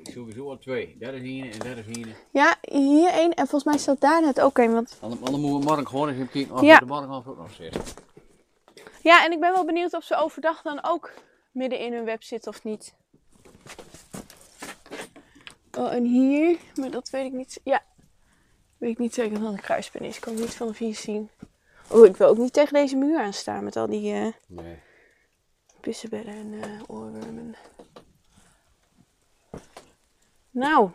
Sowieso 0.03 0.49
al 0.49 0.59
twee. 0.59 0.97
Daar 0.99 1.15
is 1.15 1.53
en 1.53 1.59
daar 1.59 1.79
is. 1.79 2.07
Ja, 2.31 2.57
hier 2.61 3.09
één. 3.11 3.35
En 3.35 3.47
volgens 3.47 3.65
mij 3.65 3.79
staat 3.79 4.01
daar 4.01 4.21
net 4.23 4.41
ook 4.41 4.59
een. 4.59 4.73
Want... 4.73 4.99
Anders 5.01 5.21
moeten 5.21 5.43
we 5.43 5.49
morgen 5.49 5.87
gewoon 5.89 6.09
eens 6.09 6.17
even 6.17 6.31
kijken 6.31 6.55
of 6.55 6.61
Ja. 6.61 6.79
de 6.79 6.87
morgen 6.87 7.11
ook 7.11 7.37
nog 7.37 7.53
zit. 7.53 7.95
Ja, 9.03 9.25
en 9.25 9.33
ik 9.33 9.41
ben 9.41 9.53
wel 9.53 9.65
benieuwd 9.65 9.95
of 9.95 10.05
ze 10.05 10.17
overdag 10.17 10.63
dan 10.63 10.85
ook 10.85 11.13
midden 11.53 11.79
in 11.79 11.93
hun 11.93 12.05
web 12.05 12.23
zitten 12.23 12.51
of 12.53 12.65
niet. 12.65 12.95
Oh, 15.79 15.93
en 15.93 16.05
hier, 16.05 16.59
maar 16.75 16.91
dat 16.91 17.11
weet 17.11 17.27
ik 17.27 17.33
niet. 17.33 17.61
Ja, 17.65 17.83
weet 18.79 18.91
ik 18.91 18.99
niet 18.99 19.15
zeker 19.15 19.33
dat 19.39 19.43
het 19.49 19.53
een 19.53 19.61
kruispin 19.61 20.03
is. 20.03 20.17
Ik 20.17 20.21
kan 20.23 20.33
het 20.33 20.43
niet 20.43 20.55
vanaf 20.55 20.79
hier 20.79 20.95
zien. 20.95 21.31
Oh, 21.91 22.07
ik 22.07 22.17
wil 22.17 22.29
ook 22.29 22.39
niet 22.39 22.53
tegen 22.53 22.75
deze 22.75 22.97
muur 22.97 23.19
aan 23.19 23.33
staan 23.33 23.65
met 23.65 23.77
al 23.77 23.87
die 23.87 24.13
eh 24.15 24.33
Nee. 24.47 24.79
en 26.11 26.55
eh 26.63 26.81
oorwormen. 26.87 27.57
Nou, 30.53 30.91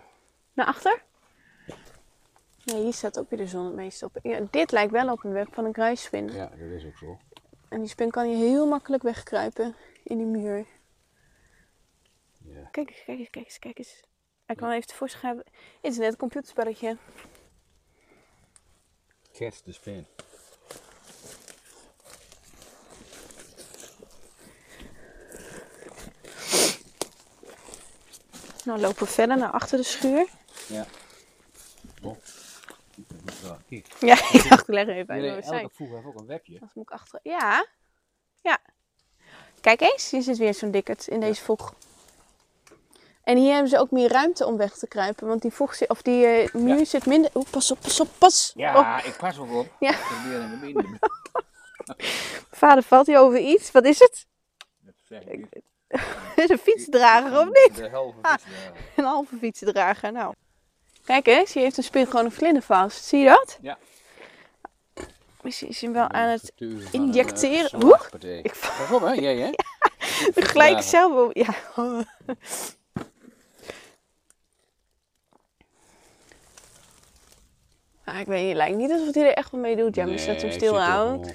naar 0.53 0.65
achter? 0.65 1.03
Nee, 2.63 2.83
hier 2.83 2.93
staat 2.93 3.19
ook 3.19 3.29
weer 3.29 3.39
de 3.39 3.47
zon 3.47 3.65
het 3.65 3.75
meest 3.75 4.03
op. 4.03 4.19
Ja, 4.21 4.47
dit 4.51 4.71
lijkt 4.71 4.91
wel 4.91 5.11
op 5.11 5.23
een 5.23 5.31
web 5.31 5.53
van 5.53 5.65
een 5.65 5.71
kruisspin. 5.71 6.31
Ja, 6.31 6.45
dat 6.45 6.59
is 6.59 6.85
ook 6.85 6.97
zo. 6.97 7.17
En 7.69 7.79
die 7.79 7.89
spin 7.89 8.11
kan 8.11 8.25
hier 8.25 8.37
heel 8.37 8.67
makkelijk 8.67 9.03
wegkruipen 9.03 9.75
in 10.03 10.17
die 10.17 10.25
muur. 10.25 10.65
Ja. 12.43 12.67
Kijk 12.71 12.89
eens, 12.89 13.03
kijk 13.05 13.19
eens, 13.19 13.29
kijk 13.29 13.45
eens, 13.45 13.59
kijk 13.59 13.77
eens. 13.77 14.03
Ik 14.47 14.57
kan 14.57 14.71
even 14.71 14.87
tevoorschijn. 14.87 15.37
Het 15.37 15.45
is 15.81 15.97
net 15.97 16.11
een 16.11 16.17
computerspelletje. 16.17 16.97
Catch 19.31 19.59
the 19.61 19.73
spin. 19.73 20.05
Nou 28.67 28.79
lopen 28.79 29.03
we 29.03 29.09
verder 29.11 29.37
naar 29.37 29.51
achter 29.51 29.77
de 29.77 29.83
schuur. 29.83 30.27
Ja. 30.67 30.85
Oh. 32.01 32.17
Kijk. 33.69 33.87
Ja, 33.99 34.13
ik 34.31 34.49
dacht, 34.49 34.61
ik 34.61 34.67
leg 34.67 34.87
er 34.87 34.95
even 34.95 35.13
uit 35.13 35.21
Nee, 35.21 35.61
elke 35.61 35.75
voeg 35.75 35.89
heeft 35.91 36.05
ook 36.05 36.19
een 36.19 36.25
webje. 36.25 36.59
Dat 36.59 36.69
moet 36.73 36.83
ik 36.83 36.91
achter. 36.91 37.19
Ja. 37.23 37.65
Ja. 38.41 38.57
Kijk 39.61 39.81
eens, 39.81 40.11
hier 40.11 40.21
zit 40.21 40.37
weer 40.37 40.53
zo'n 40.53 40.71
dikkerd 40.71 41.07
in 41.07 41.19
deze 41.19 41.41
voeg. 41.43 41.73
En 43.23 43.37
hier 43.37 43.51
hebben 43.51 43.69
ze 43.69 43.77
ook 43.79 43.91
meer 43.91 44.11
ruimte 44.11 44.45
om 44.45 44.57
weg 44.57 44.77
te 44.77 44.87
kruipen. 44.87 45.27
Want 45.27 45.41
die 45.41 45.51
voeg 45.51 45.75
zit, 45.75 45.89
of 45.89 46.01
die 46.01 46.25
eh, 46.25 46.53
muur 46.53 46.77
Ja. 46.77 46.85
zit 46.85 47.05
minder. 47.05 47.31
Oeh, 47.33 47.49
pas 47.49 47.71
op, 47.71 47.79
pas 47.81 47.99
op, 47.99 48.09
pas. 48.17 48.51
op. 48.55 48.59
Ja, 48.59 49.03
ik 49.03 49.17
pas 49.17 49.37
ook 49.37 49.51
op. 49.53 49.75
Ja. 49.79 49.95
Midden. 50.61 50.99
Vader 52.51 52.83
valt 52.83 53.07
hier 53.07 53.19
over 53.19 53.39
iets. 53.39 53.71
Wat 53.71 53.85
is 53.85 53.99
het? 53.99 54.25
Dat 54.79 54.93
zeg 55.03 55.23
ik 55.23 55.37
niet. 55.53 55.65
Is 56.35 56.49
een 56.49 56.57
fietsdrager 56.57 57.39
of 57.39 57.45
niet? 57.45 57.75
De 57.75 57.89
halve 57.89 58.17
Ah. 58.21 58.31
fietsdrager. 58.31 58.71
Een 58.95 59.03
halve 59.05 59.37
fietsdrager, 59.37 60.11
nou. 60.11 60.33
Kijk 61.05 61.27
eens, 61.27 61.53
hier 61.53 61.63
heeft 61.63 61.77
een 61.77 61.83
spin 61.83 62.05
gewoon 62.05 62.25
een 62.25 62.31
vlinder 62.31 62.61
vast. 62.61 63.03
Zie 63.05 63.19
je 63.19 63.25
dat? 63.25 63.57
Ja. 63.61 63.77
Misschien 65.41 65.67
is 65.69 65.81
hij 65.81 65.89
hem 65.89 65.99
wel 65.99 66.09
aan 66.09 66.29
het 66.29 66.51
injecteren. 66.91 67.71
eh, 67.71 67.79
Oeh. 67.83 67.95
slagpartij. 67.97 68.37
Ik 68.37 68.51
Pas 68.77 68.91
op 68.91 69.01
hè, 69.01 69.11
jij 69.11 69.35
hè? 69.35 69.51
gelijk 70.51 70.81
zelf. 70.81 71.29
Ja. 71.33 71.53
Maar 78.03 78.19
ik 78.19 78.25
weet 78.27 78.39
niet, 78.39 78.47
het 78.47 78.57
lijkt 78.57 78.77
niet 78.77 78.91
alsof 78.91 79.13
hij 79.13 79.23
er 79.25 79.33
echt 79.33 79.51
wat 79.51 79.61
mee 79.61 79.75
doet. 79.75 79.95
Ja, 79.95 80.05
maar 80.05 80.19
zet 80.19 80.41
hem 80.41 80.49
Nee, 80.49 80.57
stil 80.59 80.73
zit 80.73 80.81
er 80.83 80.87
houdt. 80.87 81.33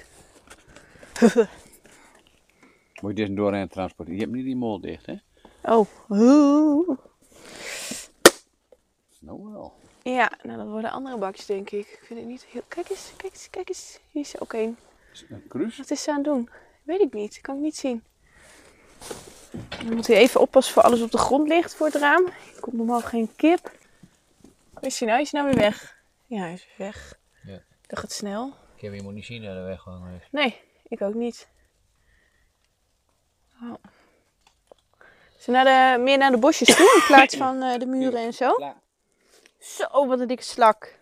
Moet 3.03 3.17
je 3.17 3.23
deze 3.23 3.33
doorheen 3.33 3.67
transporteren? 3.67 4.19
Je 4.19 4.25
hebt 4.25 4.35
niet 4.35 4.45
die 4.45 4.55
mol 4.55 4.81
dicht 4.81 5.05
hè? 5.05 5.15
Oh. 5.61 5.87
Oeh. 6.09 6.97
Nou 9.19 9.51
wel. 9.51 9.73
Ja, 10.03 10.31
nou 10.43 10.57
dat 10.57 10.67
worden 10.67 10.91
andere 10.91 11.17
bakjes 11.17 11.45
denk 11.45 11.69
ik. 11.69 11.87
Ik 11.87 12.03
vind 12.03 12.19
het 12.19 12.27
niet 12.27 12.43
heel... 12.43 12.61
Kijk 12.67 12.89
eens, 12.89 13.13
kijk 13.17 13.33
eens, 13.33 13.49
kijk 13.49 13.69
eens. 13.69 13.99
Hier 14.11 14.21
is 14.21 14.33
er 14.33 14.41
ook 14.41 14.53
één. 14.53 14.77
Is 15.13 15.19
het 15.19 15.29
Een 15.29 15.47
cruise? 15.47 15.77
Wat 15.77 15.91
is 15.91 16.03
ze 16.03 16.09
aan 16.09 16.15
het 16.15 16.25
doen? 16.25 16.49
Weet 16.83 17.01
ik 17.01 17.13
niet. 17.13 17.41
Kan 17.41 17.55
ik 17.55 17.61
niet 17.61 17.75
zien. 17.75 18.03
Dan 19.85 19.93
moet 19.93 20.07
hij 20.07 20.17
even 20.17 20.41
oppassen 20.41 20.73
voor 20.73 20.83
alles 20.83 21.01
op 21.01 21.11
de 21.11 21.17
grond 21.17 21.47
ligt 21.47 21.75
voor 21.75 21.87
het 21.87 21.95
raam. 21.95 22.25
Er 22.25 22.59
komt 22.59 22.75
normaal 22.75 23.01
geen 23.01 23.35
kip. 23.35 23.71
Waar 24.73 24.85
is 24.85 24.99
hij 24.99 25.09
nou? 25.09 25.21
Is 25.21 25.31
hij 25.31 25.41
nou 25.41 25.53
weer 25.53 25.63
weg? 25.63 26.03
Ja, 26.25 26.39
hij 26.39 26.53
is 26.53 26.65
weer 26.65 26.87
weg. 26.87 27.19
Ja. 27.43 27.61
Dat 27.87 27.99
gaat 27.99 28.11
snel. 28.11 28.47
Ik 28.75 28.81
heb 28.81 28.91
helemaal 28.91 29.13
niet 29.13 29.25
zien 29.25 29.43
dat 29.43 29.55
er 29.55 29.65
weggegaan 29.65 30.19
is. 30.21 30.27
Nee, 30.31 30.61
ik 30.87 31.01
ook 31.01 31.13
niet. 31.13 31.51
Oh. 33.63 33.73
Ze 35.37 35.51
naar 35.51 35.97
de, 35.97 36.03
meer 36.03 36.17
naar 36.17 36.31
de 36.31 36.37
bosjes 36.37 36.75
toe 36.75 36.93
in 36.95 37.03
plaats 37.07 37.35
van 37.35 37.61
eh, 37.61 37.79
de 37.79 37.85
muren 37.85 38.19
en 38.19 38.33
zo. 38.33 38.55
Zo, 39.59 40.07
wat 40.07 40.19
een 40.19 40.27
dikke 40.27 40.43
slak. 40.43 40.95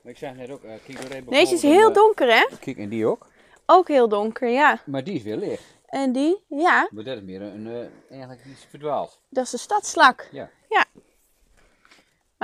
Maar 0.00 0.12
ik 0.12 0.18
zeg 0.18 0.34
net 0.34 0.50
ook, 0.50 0.62
eh 0.62 0.72
kijk 0.86 1.02
door 1.02 1.10
even 1.10 1.30
Deze 1.30 1.54
is 1.54 1.62
heel 1.62 1.92
donker, 1.92 2.34
hè? 2.34 2.46
Kijk, 2.60 2.78
en 2.78 2.88
die 2.88 3.06
ook. 3.06 3.26
Ook 3.66 3.88
heel 3.88 4.08
donker, 4.08 4.48
ja. 4.48 4.80
Maar 4.86 5.04
die 5.04 5.14
is 5.14 5.22
weer 5.22 5.36
licht. 5.36 5.62
En 5.86 6.12
die, 6.12 6.44
ja, 6.48 6.88
Maar 6.90 7.04
dat 7.04 7.16
is 7.16 7.22
meer 7.22 7.42
een, 7.42 7.66
eh, 7.66 8.10
eigenlijk 8.10 8.44
iets 8.44 8.66
verdwaald. 8.70 9.18
dat 9.28 9.44
is 9.44 9.50
de 9.50 9.58
stadslak. 9.58 10.28
Ja. 10.32 10.50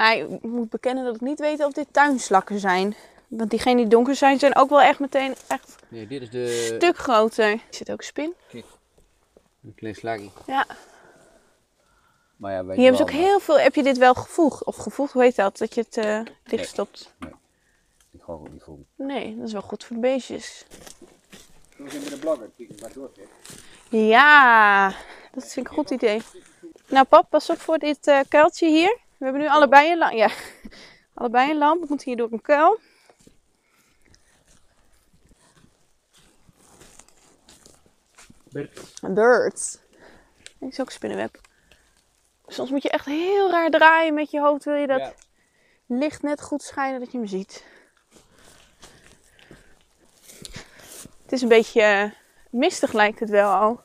Maar 0.01 0.17
ik 0.17 0.43
moet 0.43 0.71
bekennen 0.71 1.05
dat 1.05 1.15
ik 1.15 1.21
niet 1.21 1.41
weet 1.41 1.65
of 1.65 1.73
dit 1.73 1.87
tuinslakken 1.91 2.59
zijn. 2.59 2.95
Want 3.29 3.51
diegenen 3.51 3.77
die 3.77 3.87
donker 3.87 4.15
zijn, 4.15 4.39
zijn 4.39 4.57
ook 4.57 4.69
wel 4.71 4.81
echt 4.81 4.99
meteen 4.99 5.35
echt 5.49 5.77
Nee, 5.89 6.07
dit 6.07 6.23
is 6.23 6.31
de... 6.31 6.69
een 6.71 6.77
stuk 6.77 6.97
groter. 6.97 7.51
Er 7.51 7.61
zit 7.71 7.93
ook 7.93 8.03
spin. 8.03 8.35
Een 9.65 9.75
klein 9.75 9.95
slagje. 9.95 10.31
Ja. 10.47 10.67
Maar 12.37 12.53
ja, 12.53 12.65
weet 12.65 12.77
Hier 12.77 12.85
hebben 12.85 13.09
ze 13.09 13.15
ook 13.15 13.21
heel 13.21 13.41
veel. 13.41 13.59
Heb 13.59 13.75
je 13.75 13.83
dit 13.83 13.99
wel 13.99 14.15
gevoegd? 14.15 14.65
Of 14.65 14.77
gevoegd, 14.77 15.13
hoe 15.13 15.23
heet 15.23 15.37
dat? 15.37 15.59
Dat 15.59 15.75
je 15.75 15.81
het 15.81 15.97
eh 15.97 16.21
dichtstopt? 16.43 17.15
maar 17.19 17.33
Ik 18.11 18.23
ga 18.23 18.33
ook 18.33 18.51
niet 18.51 18.63
voelen. 18.63 18.87
Nee, 18.97 19.37
dat 19.37 19.47
is 19.47 19.53
wel 19.53 19.63
goed 19.63 19.85
voor 19.85 19.97
de 19.97 20.03
beestjes. 20.03 20.65
We 21.77 21.91
zijn 21.91 22.03
met 22.03 22.13
een 22.13 22.19
blogger. 22.19 22.51
Kijk, 22.57 22.81
maar 22.81 22.93
door. 22.93 23.11
Ja, 23.89 24.89
dat 25.33 25.53
vind 25.53 25.67
ik 25.67 25.69
een 25.69 25.79
goed 25.79 25.91
idee. 25.91 26.23
Nou 26.89 27.05
pap, 27.07 27.31
pas 27.31 27.51
op 27.51 27.59
voor 27.59 27.79
dit 27.79 28.07
eh 28.07 28.21
kuiltje 28.29 28.69
hier. 28.69 28.99
We 29.17 29.25
hebben 29.25 29.43
nu 29.43 29.49
allebei 29.49 29.93
een 29.93 29.99
lang... 29.99 30.17
Ja, 30.17 30.31
Allebei 31.15 31.51
een 31.51 31.59
lamp. 31.59 31.89
Moeten 31.89 32.09
hier 32.09 32.17
door 32.17 32.33
een 32.33 32.43
kuil. 32.43 32.79
Een 38.53 39.15
bird. 39.15 39.81
Dit 40.59 40.73
is 40.73 40.81
ook 40.81 40.91
spinnenweb. 40.91 41.41
Soms 42.47 42.71
moet 42.71 42.83
je 42.83 42.91
echt 42.91 43.07
heel 43.07 43.51
raar 43.51 43.71
draaien 43.71 44.15
met 44.15 44.31
je 44.31 44.41
hoofd. 44.41 44.65
Wil 44.65 44.75
je 44.75 44.87
dat 44.87 45.01
Ja. 45.01 45.15
licht 45.87 46.23
net 46.23 46.43
goed 46.43 46.63
schijnen 46.63 47.01
dat 47.01 47.13
je 47.13 47.19
hem 47.19 47.27
ziet. 47.27 47.65
Het 51.23 51.33
is 51.39 51.43
een 51.43 51.49
beetje 51.49 51.83
eh, 51.83 52.11
mistig 52.51 52.93
lijkt 52.93 53.21
het 53.21 53.31
wel 53.31 53.53
al. 53.53 53.83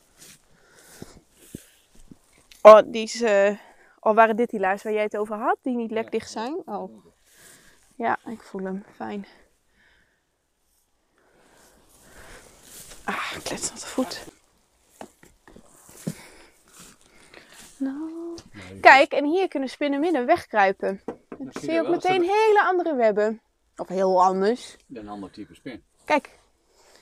Oh, 2.61 2.79
die 2.85 3.03
is... 3.03 3.21
eh, 3.21 3.57
oh, 3.99 4.15
waren 4.15 4.35
dit 4.35 4.49
die 4.49 4.59
luis 4.59 4.83
waar 4.83 4.93
jij 4.93 5.03
het 5.03 5.17
over 5.17 5.35
had? 5.35 5.57
Die 5.61 5.75
niet 5.75 5.91
lek 5.91 6.11
dicht 6.11 6.31
zijn? 6.31 6.61
Oh. 6.65 7.05
Ja, 7.95 8.19
ik 8.25 8.41
voel 8.43 8.63
hem. 8.63 8.85
Fijn. 8.95 9.25
Ah, 13.03 13.31
klets 13.43 13.69
aan 13.69 13.75
de 13.75 13.85
voet. 13.85 14.25
Nou. 17.77 18.35
Kijk, 18.81 19.11
en 19.13 19.25
hier 19.25 19.47
kunnen 19.47 19.69
spinnen 19.69 19.99
midden 19.99 20.25
wegkruipen. 20.25 21.01
Dan 21.37 21.49
zie 21.59 21.71
je 21.71 21.81
ook 21.81 21.89
meteen 21.89 22.21
hele 22.21 22.63
andere 22.65 22.95
webben. 22.95 23.41
Of 23.77 23.87
heel 23.87 24.23
anders. 24.23 24.75
Een 24.93 25.07
ander 25.09 25.31
type 25.31 25.55
spin. 25.55 25.83
Kijk, 26.05 26.39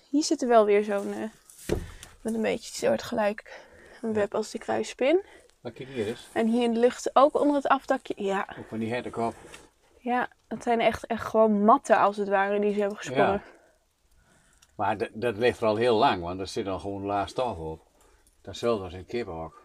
hier 0.09 0.23
zit 0.23 0.41
er 0.41 0.47
wel 0.47 0.65
weer 0.65 0.83
zo'n... 0.83 1.13
eh, 1.13 1.75
met 2.21 2.33
een 2.33 2.41
beetje 2.41 2.73
soortgelijk 2.87 3.61
een 4.01 4.13
web 4.13 4.35
als 4.35 4.51
die 4.51 4.59
kruisspin. 4.59 5.23
Maar 5.61 5.71
kijk 5.71 5.89
hier 5.89 6.07
eens. 6.07 6.29
En 6.33 6.47
hier 6.47 6.63
in 6.63 6.73
de 6.73 6.79
lucht 6.79 7.09
ook 7.15 7.39
onder 7.39 7.55
het 7.55 7.67
afdakje. 7.67 8.13
Ja, 8.17 8.47
Ook 8.59 8.67
van 8.67 8.79
die 8.79 8.93
hertenkop. 8.93 9.33
ja 9.99 10.29
dat 10.47 10.63
zijn 10.63 10.79
echt, 10.79 11.05
echt 11.05 11.25
gewoon 11.25 11.63
matten 11.65 11.97
als 11.97 12.17
het 12.17 12.27
ware 12.27 12.59
die 12.59 12.73
ze 12.73 12.79
hebben 12.79 12.97
gesponnen. 12.97 13.25
Ja. 13.33 13.41
Maar 14.75 14.97
dat, 14.97 15.09
dat 15.13 15.37
ligt 15.37 15.61
er 15.61 15.67
al 15.67 15.75
heel 15.75 15.95
lang, 15.97 16.21
want 16.23 16.39
er 16.39 16.47
zit 16.47 16.65
dan 16.65 16.79
gewoon 16.79 17.03
laag 17.05 17.29
stof 17.29 17.57
op. 17.57 17.87
Datzelfde 18.41 18.83
als 18.83 18.93
in 18.93 18.99
het 18.99 19.07
kippenhok. 19.07 19.62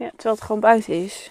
Ja, 0.00 0.10
terwijl 0.10 0.34
het 0.34 0.44
gewoon 0.44 0.60
buiten 0.60 0.94
is. 0.94 1.30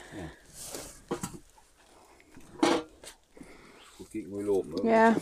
Goed, 3.95 4.09
kijk 4.09 4.27
moet 4.27 4.39
je 4.39 4.45
hoor. 4.45 4.85
Ja, 4.85 5.15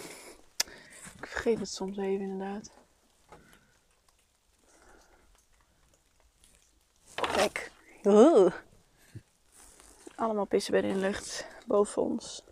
ik 1.19 1.27
vergeet 1.27 1.59
het 1.59 1.69
soms 1.69 1.97
even 1.97 2.21
inderdaad. 2.21 2.71
Kijk. 7.15 7.71
Oeh. 8.03 8.53
Allemaal 10.15 10.45
pissenbedden 10.45 10.91
in 10.91 10.97
de 10.97 11.05
lucht 11.05 11.47
boven 11.65 12.01
ons. 12.01 12.43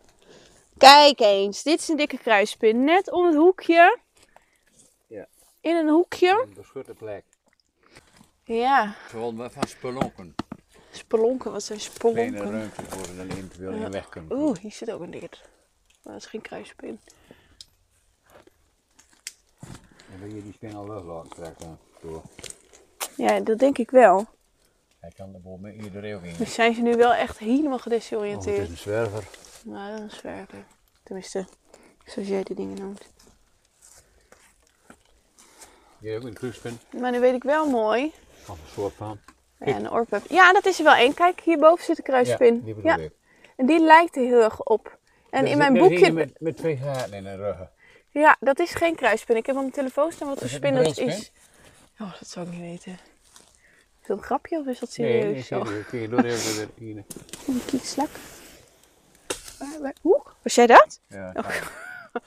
Kijk 0.77 1.19
eens, 1.19 1.63
dit 1.63 1.79
is 1.79 1.87
een 1.87 1.97
dikke 1.97 2.17
kruispin. 2.17 2.83
Net 2.83 3.11
om 3.11 3.25
het 3.25 3.35
hoekje. 3.35 3.99
Ja. 5.07 5.27
In 5.61 5.75
een 5.75 5.89
hoekje. 5.89 6.41
Een 6.47 6.53
beschutte 6.53 6.93
plek. 6.93 7.23
Ja, 8.43 8.91
Gewoon 8.91 9.51
van 9.51 9.67
spelonken. 9.67 10.35
Spelonken. 10.97 11.51
Wat 11.51 11.63
zijn 11.63 11.79
Kleine 11.97 12.37
spelonken? 12.37 12.51
ruimtes 12.51 12.87
waar 12.95 13.05
ze 13.05 13.15
dan 13.15 13.27
eventueel 13.29 13.71
in 13.71 13.91
weg 13.91 14.09
kunnen. 14.09 14.37
Oeh, 14.37 14.57
hier 14.57 14.71
zit 14.71 14.91
ook 14.91 15.01
een 15.01 15.11
dikke. 15.11 15.29
Maar 16.03 16.13
dat 16.13 16.21
is 16.21 16.27
geen 16.29 16.41
kruispin. 16.41 16.99
Dan 20.09 20.19
wil 20.19 20.35
je 20.35 20.43
die 20.43 20.53
spin 20.53 20.75
al 20.75 20.87
weglaten 20.87 21.31
straks 21.31 21.57
dan. 21.57 21.77
Door. 22.01 22.21
Ja, 23.17 23.39
dat 23.39 23.59
denk 23.59 23.77
ik 23.77 23.91
wel. 23.91 24.25
Hij 24.99 25.11
kan 25.15 25.25
er 25.25 25.31
bijvoorbeeld 25.31 25.75
met 25.75 25.85
iedereen 25.85 26.15
ook 26.15 26.23
in. 26.23 26.35
Dus 26.37 26.53
zijn 26.53 26.73
ze 26.73 26.81
nu 26.81 26.95
wel 26.95 27.13
echt 27.13 27.37
helemaal 27.37 27.65
Oh, 27.67 27.73
het 27.73 27.81
gedesoriënteerd. 27.81 28.57
is 28.63 28.69
een 28.69 28.77
zwerver. 28.77 29.27
Nou, 29.63 29.91
dat 29.91 29.97
is 30.07 30.13
een 30.13 30.19
zwerver. 30.19 30.65
Tenminste, 31.03 31.47
zoals 32.05 32.27
jij 32.27 32.43
die 32.43 32.55
dingen 32.55 32.77
noemt. 32.79 33.01
Hier 35.99 36.17
ook 36.17 36.23
een 36.23 36.33
kruispin. 36.33 36.79
Maar 36.99 37.11
nu 37.11 37.19
weet 37.19 37.33
ik 37.35 37.43
wel 37.43 37.69
mooi. 37.69 38.11
Of 38.41 38.49
een 38.49 38.67
soort 38.73 38.93
van. 38.93 39.19
Ja, 39.65 39.75
een 39.75 39.91
oorpep. 39.91 40.21
Ja, 40.29 40.53
dat 40.53 40.65
is 40.65 40.77
er 40.77 40.83
wel 40.83 40.93
één. 40.95 41.13
Kijk, 41.13 41.39
hierboven 41.41 41.85
zit 41.85 41.97
een 41.97 42.03
kruispin. 42.03 42.55
Ja, 42.55 42.61
die 42.65 42.73
bedoel 42.75 42.91
ik. 43.05 43.11
en 43.55 43.65
die 43.65 43.79
lijkt 43.79 44.15
er 44.15 44.23
heel 44.23 44.41
erg 44.43 44.63
op. 44.63 44.97
En 45.29 45.45
in 45.47 45.57
mijn 45.57 45.73
boekje... 45.73 46.11
Met, 46.11 46.39
met 46.39 46.57
twee 46.57 46.77
gaten 46.77 47.13
in 47.13 47.23
de 47.23 47.35
rug. 47.35 47.57
Ja, 48.09 48.37
dat 48.39 48.59
is 48.59 48.73
geen 48.73 48.95
kruispin. 48.95 49.35
Ik 49.35 49.45
heb 49.45 49.55
op 49.55 49.61
mijn 49.61 49.73
telefoon 49.73 50.11
staan 50.11 50.27
wat 50.27 50.39
voor 50.39 50.47
spin 50.49 50.75
een 50.75 50.83
dat 50.83 50.97
is. 50.97 51.31
Oh, 51.99 52.19
dat 52.19 52.27
zou 52.29 52.45
ik 52.45 52.51
niet 52.51 52.61
weten. 52.61 52.91
Is 54.01 54.07
dat 54.07 54.17
een 54.17 54.23
grapje 54.23 54.59
of 54.59 54.65
is 54.65 54.79
dat 54.79 54.97
Nee, 54.97 55.41
serieus? 55.41 55.91
nee, 55.91 56.07
door 56.09 56.21
de 56.21 56.27
hele 56.27 56.67
hier. 56.77 57.03
Een 57.47 57.61
kiekslak. 57.65 58.09
Oeh, 60.03 60.25
was 60.41 60.55
jij 60.55 60.67
dat? 60.67 60.99
Ja, 61.07 61.31
Oh. 61.35 61.47
kijk. 61.47 61.71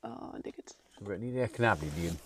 Oh, 0.00 0.34
dik 0.42 0.56
het. 0.56 0.76
Ze 0.90 1.04
wordt 1.04 1.20
niet 1.20 1.36
echt 1.36 1.50
knap, 1.50 1.80
die 1.80 1.90
dieren. 1.94 2.18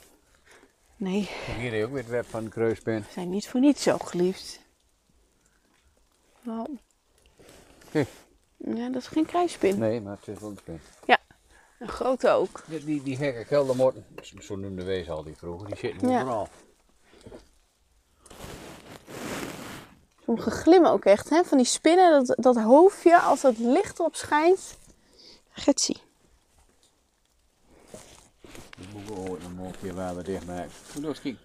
Nee, 0.98 1.28
Hier 1.56 1.62
heb 1.64 1.72
je 1.72 1.84
ook 1.84 1.90
weer 1.92 2.02
het 2.02 2.11
web 2.11 2.26
van 2.26 2.44
de 2.44 2.50
kruispin. 2.50 3.00
we 3.00 3.12
zijn 3.12 3.30
niet 3.30 3.48
voor 3.48 3.61
niets 3.61 3.82
zo 3.82 3.98
geliefd. 3.98 4.61
Nou. 6.42 6.78
Kijk. 7.92 8.08
Ja, 8.56 8.88
dat 8.88 9.02
is 9.02 9.06
geen 9.08 9.26
kruispin. 9.26 9.78
Nee, 9.78 10.00
maar 10.00 10.16
het 10.16 10.28
is 10.28 10.38
wel 10.40 10.50
een 10.50 10.56
spin. 10.56 10.80
Een 11.78 11.88
grote 11.88 12.30
ook. 12.30 12.64
Die, 12.66 12.84
die, 12.84 13.02
die 13.02 13.16
gekke 13.16 13.44
keldermotten, 13.44 14.06
zo 14.40 14.56
noemde 14.56 14.84
wees 14.84 15.11
al 15.11 15.22
die 15.22 15.37
vroeger, 15.37 15.66
die 15.68 15.76
zitten 15.76 16.08
Ja. 16.08 16.20
overal. 16.20 16.48
Sommige 20.24 20.50
glimmen 20.50 20.90
ook 20.90 21.04
echt, 21.04 21.28
hè? 21.30 21.44
Van 21.44 21.56
die 21.58 21.66
spinnen, 21.66 22.26
dat, 22.26 22.37
dat 22.42 22.56
hoofdje, 22.62 23.18
als 23.20 23.40
dat 23.40 23.58
licht 23.58 23.98
erop 23.98 24.14
schijnt. 24.16 24.78
Getsie. 25.50 25.96
Ooit 29.11 29.57
nog 29.57 29.66
een 29.66 29.75
keer 29.81 29.94
waar 29.94 30.16
we 30.16 30.23
dicht 30.23 30.47
maken. 30.47 30.71
Doe 30.94 31.09
eens 31.09 31.21
kijk. 31.21 31.37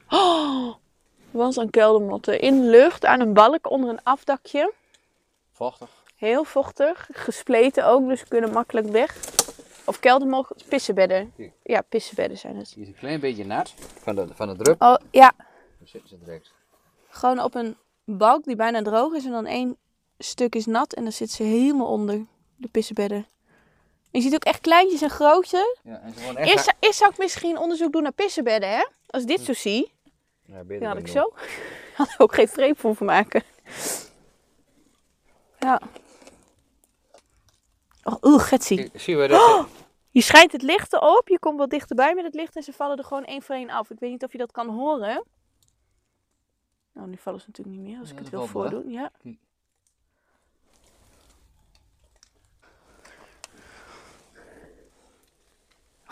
Was 1.32 1.56
een 1.56 1.70
keldermotten 1.70 2.40
in 2.40 2.62
de 2.62 2.68
lucht, 2.68 3.06
aan 3.06 3.20
een 3.20 3.34
balk 3.34 3.70
onder 3.70 3.90
een 3.90 4.04
afdakje. 4.04 4.74
Vochtig. 5.52 5.90
Heel 6.16 6.44
vochtig, 6.44 7.10
gespleten 7.12 7.86
ook, 7.86 8.08
dus 8.08 8.20
ze 8.20 8.28
kunnen 8.28 8.52
makkelijk 8.52 8.88
weg. 8.88 9.18
Of 9.86 10.00
keldermotten, 10.00 10.56
pissenbedden. 10.68 11.34
Ja, 11.64 11.82
pissenbedden 11.82 12.38
zijn 12.38 12.58
het. 12.58 12.72
Die 12.74 12.84
is 12.84 12.88
een 12.88 12.96
klein 12.96 13.20
beetje 13.20 13.46
nat 13.46 13.74
van 14.00 14.16
de, 14.16 14.28
van 14.34 14.48
de 14.48 14.64
drup. 14.64 14.82
Oh, 14.82 14.96
ja. 15.12 15.34
Dan 15.78 15.88
zitten 15.88 16.10
ze 16.10 16.18
direct. 16.20 16.52
Gewoon 17.10 17.40
op 17.40 17.56
een 17.56 17.78
balk 18.06 18.44
die 18.44 18.56
bijna 18.56 18.82
droog 18.82 19.14
is 19.14 19.26
en 19.26 19.32
dan 19.32 19.46
één 19.46 19.78
stuk 20.18 20.56
is 20.56 20.66
nat 20.66 20.94
en 20.94 21.04
dan 21.04 21.12
zit 21.12 21.32
ze 21.32 21.44
helemaal 21.44 21.88
onder 21.88 22.26
de 22.56 22.68
pissenbedden. 22.68 23.26
Je 24.14 24.22
ziet 24.22 24.34
ook 24.34 24.44
echt 24.44 24.62
kleintjes 24.62 25.02
en 25.02 25.10
grootje. 25.10 25.78
Ja, 25.84 26.00
en 26.00 26.14
ze 26.14 26.38
echt... 26.38 26.50
Eerst, 26.50 26.74
eerst 26.80 26.98
zou 26.98 27.12
ik 27.12 27.18
misschien 27.18 27.58
onderzoek 27.58 27.92
doen 27.92 28.04
naar 28.04 28.12
pissenbedden, 28.12 28.70
hè? 28.70 28.86
Als 29.08 29.22
ik 29.22 29.28
dit 29.28 29.42
zo 29.42 29.54
zie, 29.54 29.92
Ja, 30.46 30.64
dan 30.64 30.84
had 30.84 30.98
ik 30.98 31.08
zo. 31.08 31.34
Had 31.98 32.10
ik 32.10 32.22
ook 32.22 32.34
geen 32.34 32.48
vreep 32.48 32.80
voor 32.80 32.96
van 32.96 33.06
maken. 33.06 33.44
Ja. 35.60 35.82
Oh, 38.04 38.18
oeh, 38.22 38.42
Getsie. 38.44 38.78
Kijk, 38.78 39.02
Zie 39.02 39.18
je 39.18 39.28
dat? 39.28 39.68
Je 40.10 40.22
schijnt 40.22 40.52
het 40.52 40.62
licht 40.62 40.94
erop, 40.94 41.28
je 41.28 41.40
komt 41.40 41.58
wat 41.58 41.70
dichterbij 41.70 42.16
met 42.16 42.24
het 42.26 42.34
licht 42.34 42.56
en 42.56 42.64
ze 42.64 42.74
vallen 42.74 42.98
er 42.98 43.04
gewoon 43.04 43.26
één 43.26 43.42
voor 43.42 43.56
één 43.56 43.70
af. 43.70 43.90
Ik 43.90 44.00
weet 44.00 44.12
niet 44.12 44.24
of 44.24 44.32
je 44.32 44.38
dat 44.38 44.52
kan 44.52 44.70
horen. 44.70 45.24
Nou, 46.94 47.08
nu 47.08 47.18
vallen 47.18 47.40
ze 47.40 47.46
natuurlijk 47.48 47.78
niet 47.78 47.86
meer 47.88 48.00
als 48.00 48.12
ik 48.12 48.18
het 48.18 48.30
wil 48.30 48.40
wel. 48.40 48.48
voordoen. 48.48 48.92
Ja. 48.92 49.12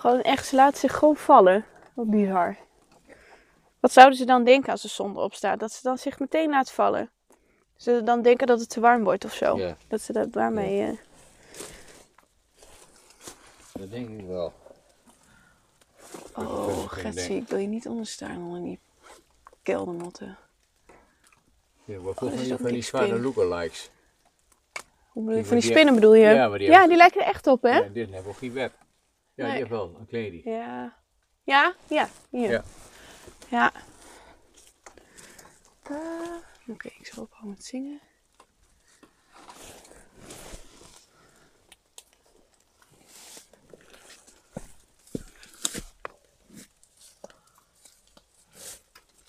Gewoon 0.01 0.21
echt, 0.21 0.45
ze 0.47 0.55
laten 0.55 0.79
zich 0.79 0.97
gewoon 0.97 1.15
vallen. 1.15 1.65
Wat 1.93 2.09
bizar. 2.09 2.57
Wat 3.79 3.91
zouden 3.91 4.17
ze 4.17 4.25
dan 4.25 4.43
denken 4.43 4.71
als 4.71 4.81
de 4.81 4.87
zon 4.87 5.11
erop 5.11 5.33
staat? 5.33 5.59
Dat 5.59 5.71
ze 5.71 5.79
dan 5.83 5.97
zich 5.97 6.19
meteen 6.19 6.49
laat 6.49 6.71
vallen. 6.71 7.09
Ze 7.75 8.01
dan 8.03 8.21
denken 8.21 8.47
dat 8.47 8.59
het 8.59 8.69
te 8.69 8.79
warm 8.79 9.03
wordt 9.03 9.25
of 9.25 9.33
zo. 9.33 9.57
Ja, 9.57 9.77
Dat 9.87 10.01
ze 10.01 10.13
dat 10.13 10.33
daarmee... 10.33 10.81
eh, 10.81 10.97
dat 13.73 13.91
denk 13.91 14.09
ik 14.19 14.25
wel. 14.27 14.53
Oh, 16.35 16.67
Dat 16.67 16.75
Getsie, 16.91 17.35
ik 17.35 17.47
wil 17.47 17.57
je 17.59 17.67
niet 17.67 17.87
onderstaan 17.87 18.37
onder 18.43 18.61
die 18.61 18.79
keldermotten. 19.63 20.37
Ja, 21.85 21.95
wat 21.97 22.05
dat 22.05 22.17
volgens 22.29 22.47
mij 22.49 22.57
van 22.57 22.67
die 22.71 22.81
spin. 22.81 23.21
lookalikes. 23.21 23.89
Hoe 25.11 25.23
bedoel 25.23 25.29
je? 25.29 25.35
Die- 25.35 25.45
Van 25.45 25.57
die 25.57 25.61
die- 25.61 25.71
spinnen 25.71 25.93
bedoel 25.95 26.13
je? 26.13 26.27
Ja, 26.29 26.47
maar 26.47 26.57
die 26.59 26.69
hebben- 26.69 26.87
die 26.89 26.97
lijken 26.97 27.21
er 27.21 27.27
echt 27.27 27.47
op, 27.47 27.61
hè? 27.61 27.77
Ja, 27.77 27.87
dit 27.89 28.11
hebben 28.11 28.31
ook 28.31 28.37
geen 28.37 28.53
web. 28.53 28.73
Ja, 29.33 29.45
Nee. 29.47 29.55
heeft 29.55 29.69
wel 29.69 29.95
een 29.99 30.05
kleding. 30.05 30.43
Ja. 30.43 30.97
Ja? 31.43 31.75
Ja, 31.87 32.09
hier. 32.29 32.51
Ja. 32.51 32.63
Ja. 33.49 33.71
Ah, 35.83 36.35
Oké, 36.67 36.87
ik 36.87 37.05
zal 37.05 37.23
ophouden 37.23 37.49
met 37.51 37.63
zingen. 37.65 38.01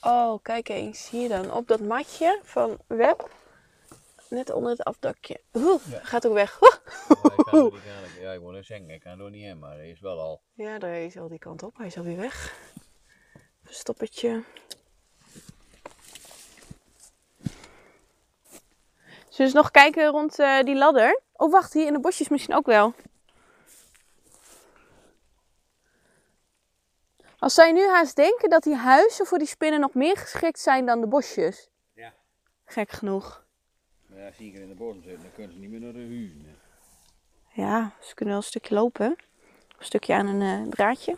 Oh, 0.01 0.39
kijk 0.43 0.69
eens. 0.69 1.09
Hier 1.11 1.29
dan. 1.29 1.53
Op 1.53 1.69
dat 1.69 1.81
matje 1.81 2.41
van 2.43 2.79
web. 2.87 3.31
Net 4.29 4.51
onder 4.51 4.71
het 4.71 4.85
afdakje. 4.85 5.41
Oeh, 5.55 5.81
Ja. 5.91 5.99
gaat 6.03 6.27
ook 6.27 6.33
weg. 6.35 6.63
Oeh. 6.63 6.75
Ja, 7.23 7.31
ik 7.37 7.45
kan, 7.45 7.73
ja, 8.21 8.41
wil 8.41 8.51
net 8.51 8.67
zeggen, 8.67 8.91
ik 8.91 9.01
kan 9.01 9.21
er 9.21 9.31
niet 9.31 9.45
heen, 9.45 9.59
maar 9.59 9.77
hij 9.77 9.91
is 9.91 10.01
wel 10.01 10.21
al. 10.21 10.43
Ja, 10.53 10.79
daar 10.79 10.97
is 10.97 11.17
al 11.17 11.29
die 11.29 11.39
kant 11.39 11.63
op. 11.63 11.77
Hij 11.77 11.87
is 11.87 11.97
alweer 11.97 12.17
weg. 12.17 12.59
Verstoppertje. 13.65 14.43
Zullen 19.33 19.37
we 19.37 19.43
eens 19.43 19.53
nog 19.53 19.71
kijken 19.71 20.07
rond 20.07 20.39
eh, 20.39 20.61
die 20.61 20.77
ladder? 20.77 21.21
Oh, 21.33 21.51
wacht, 21.51 21.73
hier 21.73 21.87
in 21.87 21.93
de 21.93 22.01
bosjes 22.01 22.29
misschien 22.29 22.55
ook 22.55 22.67
wel. 22.67 22.95
Als 27.39 27.55
je 27.55 27.73
nu 27.73 27.87
haast 27.87 28.17
denken 28.17 28.51
dat 28.51 28.63
die 28.63 28.75
huizen 28.75 29.27
voor 29.27 29.39
die 29.39 29.47
spinnen 29.47 29.81
nog 29.81 29.95
meer 29.95 30.17
geschikt 30.17 30.59
zijn 30.59 30.87
dan 30.87 31.01
de 31.01 31.07
bosjes? 31.07 31.71
Ja. 31.95 32.15
Gek 32.65 32.91
genoeg. 32.91 33.45
Maar 34.07 34.19
ja, 34.19 34.33
zie 34.33 34.49
ik 34.49 34.55
er 34.55 34.63
in 34.63 34.69
de 34.69 34.75
bodem 34.75 35.03
zitten, 35.03 35.23
dan 35.23 35.33
kunnen 35.33 35.53
ze 35.53 35.59
niet 35.59 35.71
meer 35.71 35.81
naar 35.81 35.93
de 35.93 35.99
huur. 35.99 36.52
Ja, 37.53 37.93
ze 38.01 38.15
kunnen 38.15 38.35
wel 38.35 38.43
een 38.43 38.49
stukje 38.49 38.75
lopen. 38.75 39.17
Een 39.79 39.85
stukje 39.85 40.15
aan 40.15 40.27
een 40.27 40.67
eh, 40.67 40.71
draadje. 40.71 41.17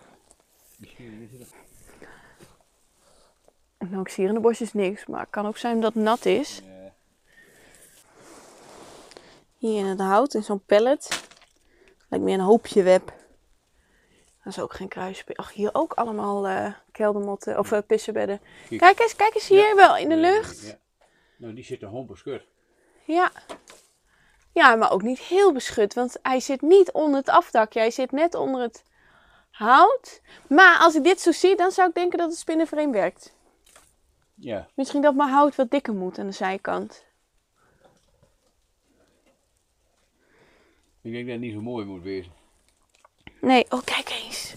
En 3.79 3.91
nou, 3.91 4.01
ik 4.01 4.09
zie 4.09 4.25
hier 4.25 4.29
in 4.29 4.35
de 4.35 4.41
bosjes 4.41 4.73
niks, 4.73 5.07
maar 5.07 5.21
het 5.21 5.31
kan 5.31 5.47
ook 5.47 5.57
zijn 5.57 5.81
dat 5.81 5.95
het 5.95 6.03
nat 6.03 6.25
is. 6.27 6.63
Hier 9.59 9.79
in 9.79 9.87
het 9.87 10.01
hout, 10.01 10.35
in 10.35 10.43
zo'n 10.43 10.65
pallet. 10.65 11.23
Lijkt 12.09 12.25
meer 12.25 12.35
een 12.35 12.45
hoopje 12.45 12.83
web. 12.83 13.13
Dat 14.45 14.53
is 14.53 14.59
ook 14.59 14.75
geen 14.75 14.89
kruisspin. 14.89 15.37
Ach, 15.37 15.53
hier 15.53 15.71
ook 15.73 15.93
allemaal 15.93 16.47
eh, 16.47 16.73
keldermotten 16.93 17.59
of 17.59 17.73
eh, 17.73 17.79
pissenbedden. 17.87 18.41
Kijk. 18.69 18.81
Kijk 18.81 19.01
eens, 19.01 19.17
kijk 19.17 19.35
eens 19.35 19.49
hier 19.49 19.77
wel 19.77 19.97
in 19.97 20.09
de 20.09 20.17
lucht. 20.17 20.67
Ja. 20.67 20.79
Nou, 21.37 21.55
die 21.55 21.65
zit 21.65 21.83
een 21.83 21.89
homp 21.89 22.09
beschut. 22.09 22.43
Ja. 23.05 23.33
Ja, 24.55 24.75
maar 24.75 24.91
ook 24.91 25.03
niet 25.03 25.19
heel 25.19 25.53
beschut, 25.53 25.95
want 25.95 26.17
hij 26.23 26.41
zit 26.41 26.61
niet 26.61 26.93
onder 26.93 27.17
het 27.17 27.29
afdakje. 27.29 27.79
Hij 27.79 27.91
zit 27.91 28.13
net 28.13 28.35
onder 28.35 28.61
het 28.61 28.85
hout. 29.51 30.21
Maar 30.49 30.79
als 30.79 30.95
ik 30.95 31.05
dit 31.05 31.21
zo 31.21 31.33
zie, 31.33 31.57
dan 31.57 31.71
zou 31.71 31.89
ik 31.89 31.95
denken 31.95 32.19
dat 32.19 32.31
het 32.31 32.39
spinnenvreemd 32.39 32.93
werkt. 32.93 33.35
Ja. 34.35 34.69
Misschien 34.75 35.03
dat 35.03 35.15
mijn 35.15 35.31
hout 35.31 35.57
wat 35.57 35.71
dikker 35.71 35.95
moet 35.95 36.19
aan 36.19 36.27
de 36.27 36.33
zijkant. 36.33 37.05
Ik 41.03 41.13
denk 41.13 41.25
dat 41.25 41.35
het 41.35 41.41
niet 41.41 41.53
zo 41.53 41.61
mooi 41.61 41.85
moet 41.85 42.03
wezen. 42.03 42.33
Nee, 43.41 43.67
oh 43.69 43.85
kijk 43.85 44.11
eens. 44.11 44.55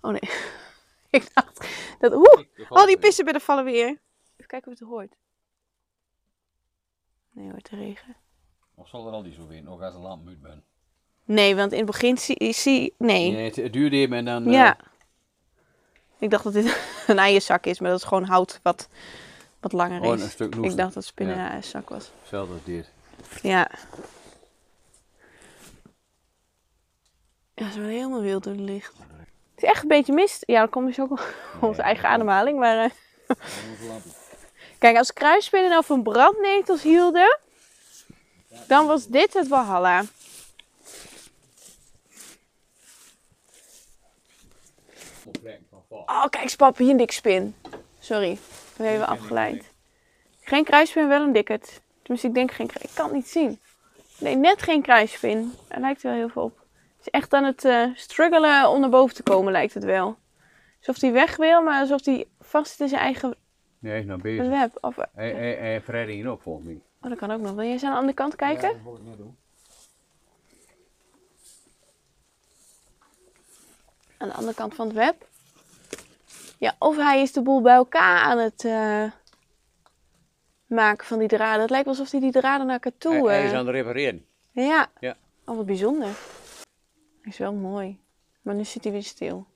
Oh 0.00 0.10
nee. 0.10 0.30
ik 1.20 1.34
dacht 1.34 1.68
dat... 1.98 2.12
Oeh, 2.12 2.44
oh 2.68 2.86
die 2.86 2.98
pissenbedden 2.98 3.42
vallen 3.42 3.64
weer. 3.64 3.86
Even 3.86 4.46
kijken 4.46 4.72
of 4.72 4.78
het 4.78 4.88
hoort. 4.88 5.16
Nee, 7.30 7.50
hoort 7.50 7.70
de 7.70 7.76
regen. 7.76 8.16
Of 8.78 8.88
zal 8.88 9.06
er 9.06 9.12
al 9.12 9.22
die 9.22 9.32
zo 9.34 9.46
weer, 9.46 9.62
nog 9.62 9.82
als 9.82 9.94
een 9.94 10.00
lamp 10.00 10.24
ben. 10.42 10.62
Nee, 11.24 11.56
want 11.56 11.72
in 11.72 11.78
het 11.78 11.86
begin 11.86 12.18
zie... 12.18 12.52
zie 12.52 12.94
nee. 12.98 13.30
Nee, 13.30 13.44
het, 13.44 13.56
het 13.56 13.72
duurde 13.72 13.96
even 13.96 14.16
en 14.16 14.24
dan... 14.24 14.46
eh, 14.46 14.52
Ja. 14.52 14.76
Ik 16.18 16.30
dacht 16.30 16.44
dat 16.44 16.52
dit 16.52 16.80
een 17.06 17.18
eierzak 17.18 17.66
is, 17.66 17.80
maar 17.80 17.90
dat 17.90 17.98
is 17.98 18.04
gewoon 18.06 18.24
hout 18.24 18.60
wat, 18.62 18.88
wat 19.60 19.72
langer 19.72 20.00
Gewoon 20.00 20.16
is. 20.16 20.22
een 20.22 20.30
stuk 20.30 20.54
ik 20.54 20.62
dacht 20.62 20.76
dat 20.76 20.94
het 20.94 21.04
spinnen 21.04 21.38
een 21.38 21.48
eierzak 21.48 21.88
was. 21.88 22.10
Hetzelfde 22.20 22.52
als 22.52 22.64
dit. 22.64 22.90
Ja. 23.42 23.70
Ja, 27.54 27.70
ze 27.70 27.74
worden 27.78 27.96
helemaal 27.96 28.20
wild 28.20 28.44
door 28.44 28.52
het 28.52 28.62
licht. 28.62 28.92
Het 29.54 29.62
is 29.64 29.68
echt 29.68 29.82
een 29.82 29.88
beetje 29.88 30.12
mist. 30.12 30.42
Ja, 30.46 30.58
dan 30.58 30.68
komt 30.68 30.86
dus 30.86 31.00
ook 31.00 31.10
onze 31.60 31.80
Ja, 31.80 31.86
eigen 31.86 32.08
ademhaling. 32.08 32.58
Maar 32.58 32.78
eh, 32.84 32.90
kijk, 34.78 34.96
als 34.96 35.12
kruisspinnen 35.12 35.70
nou 35.70 35.84
van 35.84 36.02
brandnetels 36.02 36.82
hielden, 36.82 37.38
dan 38.66 38.86
was 38.86 39.06
dit 39.06 39.34
het 39.34 39.48
Valhalla. 39.48 40.04
Oh, 45.88 46.26
kijk 46.28 46.42
eens, 46.42 46.56
pap, 46.56 46.76
hier 46.76 46.90
een 46.90 46.96
dikspin. 46.96 47.54
Sorry, 47.98 48.30
ik 48.30 48.38
ben 48.76 48.86
even 48.86 49.06
afgeleid. 49.06 49.72
Geen 50.40 50.64
kruispin, 50.64 51.08
wel 51.08 51.22
een 51.22 51.32
dikkerd. 51.32 51.80
Tenminste, 52.02 52.28
ik 52.28 52.34
denk 52.34 52.52
geen. 52.52 52.70
Ik 52.80 52.90
kan 52.94 53.04
het 53.04 53.14
niet 53.14 53.28
zien. 53.28 53.60
Nee, 54.18 54.36
net 54.36 54.62
geen 54.62 54.82
kruispin. 54.82 55.52
Er 55.68 55.80
lijkt 55.80 56.02
wel 56.02 56.12
heel 56.12 56.28
veel 56.28 56.42
op. 56.42 56.58
Het 56.96 57.06
is 57.06 57.08
echt 57.10 57.32
aan 57.32 57.44
het 57.44 57.64
eh, 57.64 57.84
struggelen 57.94 58.68
om 58.68 58.80
naar 58.80 58.90
boven 58.90 59.14
te 59.14 59.22
komen, 59.22 59.52
lijkt 59.52 59.74
het 59.74 59.84
wel. 59.84 60.16
Alsof 60.78 61.00
hij 61.00 61.12
weg 61.12 61.36
wil, 61.36 61.62
maar 61.62 61.80
alsof 61.80 62.04
hij 62.04 62.26
vast 62.40 62.70
zit 62.70 62.80
in 62.80 62.88
zijn 62.88 63.00
eigen 63.00 63.34
Nee, 63.78 63.92
hij 63.92 64.00
is 64.00 64.06
nou 64.06 64.20
bezig. 64.20 64.48
web. 64.48 64.78
Of, 64.80 64.96
Hij, 64.96 65.08
hij, 65.14 65.54
hij 65.54 65.70
heeft 65.70 65.88
redding 65.88 66.38
mij. 66.62 66.80
Oh, 67.00 67.08
dat 67.08 67.18
kan 67.18 67.30
ook 67.30 67.40
nog. 67.40 67.52
Wil 67.54 67.64
jij 67.64 67.72
eens 67.72 67.82
aan 67.82 67.90
de 67.90 67.96
andere 67.96 68.14
kant 68.14 68.36
kijken? 68.36 68.68
Ja, 68.68 68.74
dat 68.74 68.82
wil 68.82 68.96
ik 68.96 69.02
net 69.02 69.16
doen. 69.16 69.36
Aan 74.18 74.28
de 74.28 74.34
andere 74.34 74.54
kant 74.54 74.74
van 74.74 74.86
het 74.86 74.96
web. 74.96 75.26
Ja, 76.58 76.74
of 76.78 76.96
hij 76.96 77.22
is 77.22 77.32
de 77.32 77.42
boel 77.42 77.60
bij 77.60 77.74
elkaar 77.74 78.18
aan 78.18 78.38
het 78.38 78.64
eh, 78.64 79.04
maken 80.66 81.06
van 81.06 81.18
die 81.18 81.28
draden. 81.28 81.60
Het 81.60 81.70
lijkt 81.70 81.86
wel 81.86 81.94
alsof 81.94 82.10
hij 82.10 82.20
die 82.20 82.32
draden 82.32 82.66
naar 82.66 82.74
elkaar 82.74 82.98
toe... 82.98 83.28
Hij, 83.28 83.36
hij 83.36 83.44
is 83.44 83.52
eh, 83.52 83.58
aan 83.58 83.66
het 83.66 83.74
repareren. 83.74 84.26
Ja. 84.52 84.90
Ja. 85.00 85.16
Oh, 85.44 85.56
wat 85.56 85.66
bijzonder. 85.66 86.08
Hij 87.20 87.32
is 87.32 87.38
wel 87.38 87.52
mooi. 87.52 88.00
Maar 88.42 88.54
nu 88.54 88.64
zit 88.64 88.84
hij 88.84 88.92
weer 88.92 89.02
stil. 89.02 89.46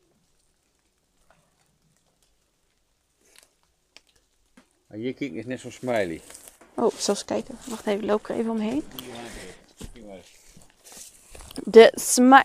En 4.87 4.99
hier 4.99 5.15
kijken 5.15 5.37
is 5.37 5.47
net 5.47 5.61
zo'n 5.61 5.71
smiley. 5.71 6.21
Oh, 6.75 6.93
zelfs 6.93 7.25
kijken. 7.25 7.59
Wacht 7.69 7.87
even, 7.87 8.05
loop 8.05 8.29
er 8.29 8.37
even 8.37 8.51
omheen. 8.51 8.85
De 11.65 11.93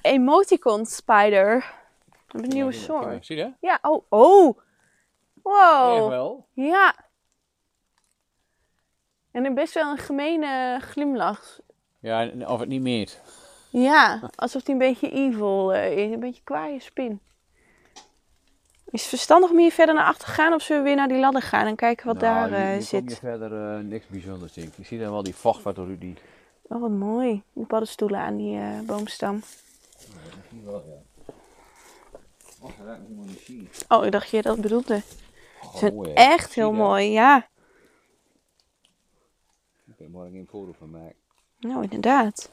emoticon 0.02 0.86
spider. 0.86 1.74
Een 2.28 2.48
nieuwe 2.50 2.72
soort. 2.72 3.26
Zie 3.26 3.36
je? 3.38 3.52
Ja, 3.62 3.80
oh, 3.82 4.06
oh. 4.10 4.48
Echt 4.58 4.66
Wow. 5.44 6.10
wel. 6.10 6.48
Ja. 6.54 6.96
En 9.32 9.46
een 9.46 9.54
best 9.54 9.74
wel 9.74 9.92
een 9.92 9.98
gemene 9.98 10.80
glimlach. 10.82 11.60
Ja, 12.00 12.30
of 12.48 12.60
het 12.60 12.70
niet 12.70 12.82
meet. 12.82 13.22
Ja, 13.70 14.30
alsof 14.36 14.66
hij 14.66 14.74
een 14.74 14.80
beetje 14.80 15.10
evil 15.10 15.74
eh, 15.74 15.98
is. 15.98 16.12
Een 16.12 16.20
beetje 16.20 16.44
kwaaie 16.44 16.80
spin. 16.80 17.20
Is 18.92 19.00
het 19.02 19.10
verstandig 19.10 19.50
om 19.50 19.58
hier 19.58 19.72
verder 19.72 19.96
naar 19.96 20.06
achter 20.06 20.26
te 20.26 20.32
gaan 20.34 20.54
of 20.54 20.62
zullen 20.62 20.82
we 20.82 20.88
weer 20.88 20.98
naar 20.98 21.08
die 21.08 21.20
ladder 21.20 21.42
gaan 21.42 21.66
en 21.68 21.76
kijken 21.76 22.06
wat 22.06 22.20
Nou, 22.22 22.26
daar 22.26 22.48
hier- 22.48 22.58
eh, 22.58 22.64
hier 22.66 22.74
kom 22.78 22.82
zit? 22.86 23.10
je 23.10 23.16
verder 23.16 23.76
eh, 23.78 23.84
niks 23.84 24.08
bijzonders 24.08 24.54
denk 24.54 24.68
ik. 24.68 24.74
Je 24.78 24.84
ziet 24.84 25.00
dan 25.00 25.12
wel 25.12 25.24
die 25.24 25.36
vocht 25.36 25.64
wat 25.64 25.76
die... 26.00 26.16
Oh, 26.62 26.82
wat 26.82 26.90
mooi. 26.92 27.44
Die 27.54 27.66
paddenstoelen 27.66 28.20
aan 28.20 28.38
die 28.38 28.58
eh, 28.60 28.80
boomstam. 28.80 29.36
Misschien 29.36 30.66
wel, 30.66 30.84
ja. 30.88 30.96
Dat 32.86 33.00
niet 33.10 33.40
zien. 33.40 33.70
Oh, 33.90 34.06
ik 34.06 34.12
dacht 34.12 34.30
je 34.30 34.42
dat 34.42 34.62
bedoelde. 34.62 34.98
Ze 35.62 35.68
Oh, 35.68 35.76
zijn 35.76 35.96
mooi, 35.96 36.10
hè. 36.10 36.16
echt 36.16 36.52
Zie 36.52 36.64
heel 36.64 36.72
dat? 36.72 36.82
mooi, 36.82 37.10
ja. 37.12 37.48
Ik 39.88 40.00
er 40.00 40.10
morgen 40.10 40.36
een 40.36 40.48
foto 40.50 40.76
van 40.80 40.90
maken. 40.90 41.16
Nou, 41.60 41.84
inderdaad. 41.84 42.52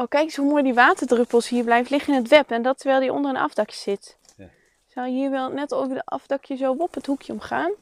Oh, 0.00 0.08
kijk 0.08 0.24
eens 0.24 0.36
hoe 0.36 0.48
mooi 0.50 0.62
die 0.62 0.74
waterdruppels 0.74 1.48
hier 1.48 1.64
blijven 1.64 1.92
liggen 1.92 2.14
in 2.14 2.20
het 2.20 2.28
web. 2.30 2.50
En 2.50 2.62
dat 2.62 2.78
terwijl 2.78 3.00
die 3.00 3.12
onder 3.12 3.30
een 3.30 3.36
afdakje 3.40 3.76
zit. 3.76 4.16
Ja. 4.36 4.48
Zou 4.86 5.06
je 5.06 5.12
hier 5.12 5.30
wel 5.30 5.50
net 5.50 5.74
over 5.74 5.94
de 5.94 6.04
afdakje 6.04 6.56
zo 6.56 6.74
op 6.78 6.94
het 6.94 7.06
hoekje 7.06 7.32
omgaan? 7.32 7.72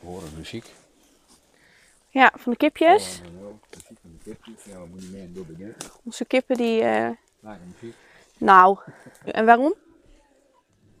Horen 0.00 0.28
muziek. 0.36 0.72
Ja, 2.08 2.32
van 2.36 2.52
de 2.52 2.58
kipjes. 2.58 3.18
Horen 3.20 3.40
we 3.40 3.46
ook. 3.46 3.64
Muziek 3.70 3.98
van 4.00 4.10
de 4.12 4.18
kipjes. 4.24 4.64
Ja, 4.64 4.80
we 4.80 4.86
moeten 4.86 5.10
meer 5.10 5.32
door 5.32 5.46
beginnen. 5.46 5.76
Onze 6.04 6.24
kippen 6.24 6.56
die... 6.56 6.82
eh, 6.82 7.10
Maken 7.40 7.74
muziek. 7.80 7.96
Nou, 8.38 8.78
en 9.24 9.44
waarom? 9.46 9.74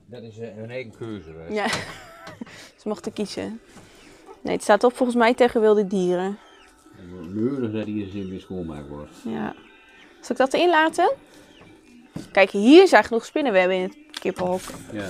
Dat 0.06 0.22
is 0.22 0.38
eh, 0.38 0.54
hun 0.54 0.70
eigen 0.70 0.96
keuze. 0.96 1.46
Ja, 1.48 1.68
ze 2.80 2.88
mochten 2.88 3.12
kiezen. 3.12 3.60
Nee, 4.46 4.54
het 4.54 4.64
staat 4.64 4.84
op 4.84 4.96
volgens 4.96 5.18
mij 5.18 5.34
tegen 5.34 5.60
wilde 5.60 5.86
dieren. 5.86 6.38
Leurig 7.34 7.72
dat 7.72 7.84
hier 7.84 8.08
zin 8.08 8.28
weer 8.28 8.40
schoonmaakt 8.40 8.88
wordt. 8.88 9.10
Ja. 9.24 9.54
Zal 10.20 10.30
ik 10.30 10.36
dat 10.36 10.52
erin 10.54 10.68
laten? 10.68 11.12
Kijk, 12.32 12.50
hier 12.50 12.88
zijn 12.88 13.04
genoeg 13.04 13.24
spinnenwebben 13.24 13.76
in 13.76 13.82
het 13.82 13.96
kippenhok. 14.20 14.60
Ja. 14.92 15.08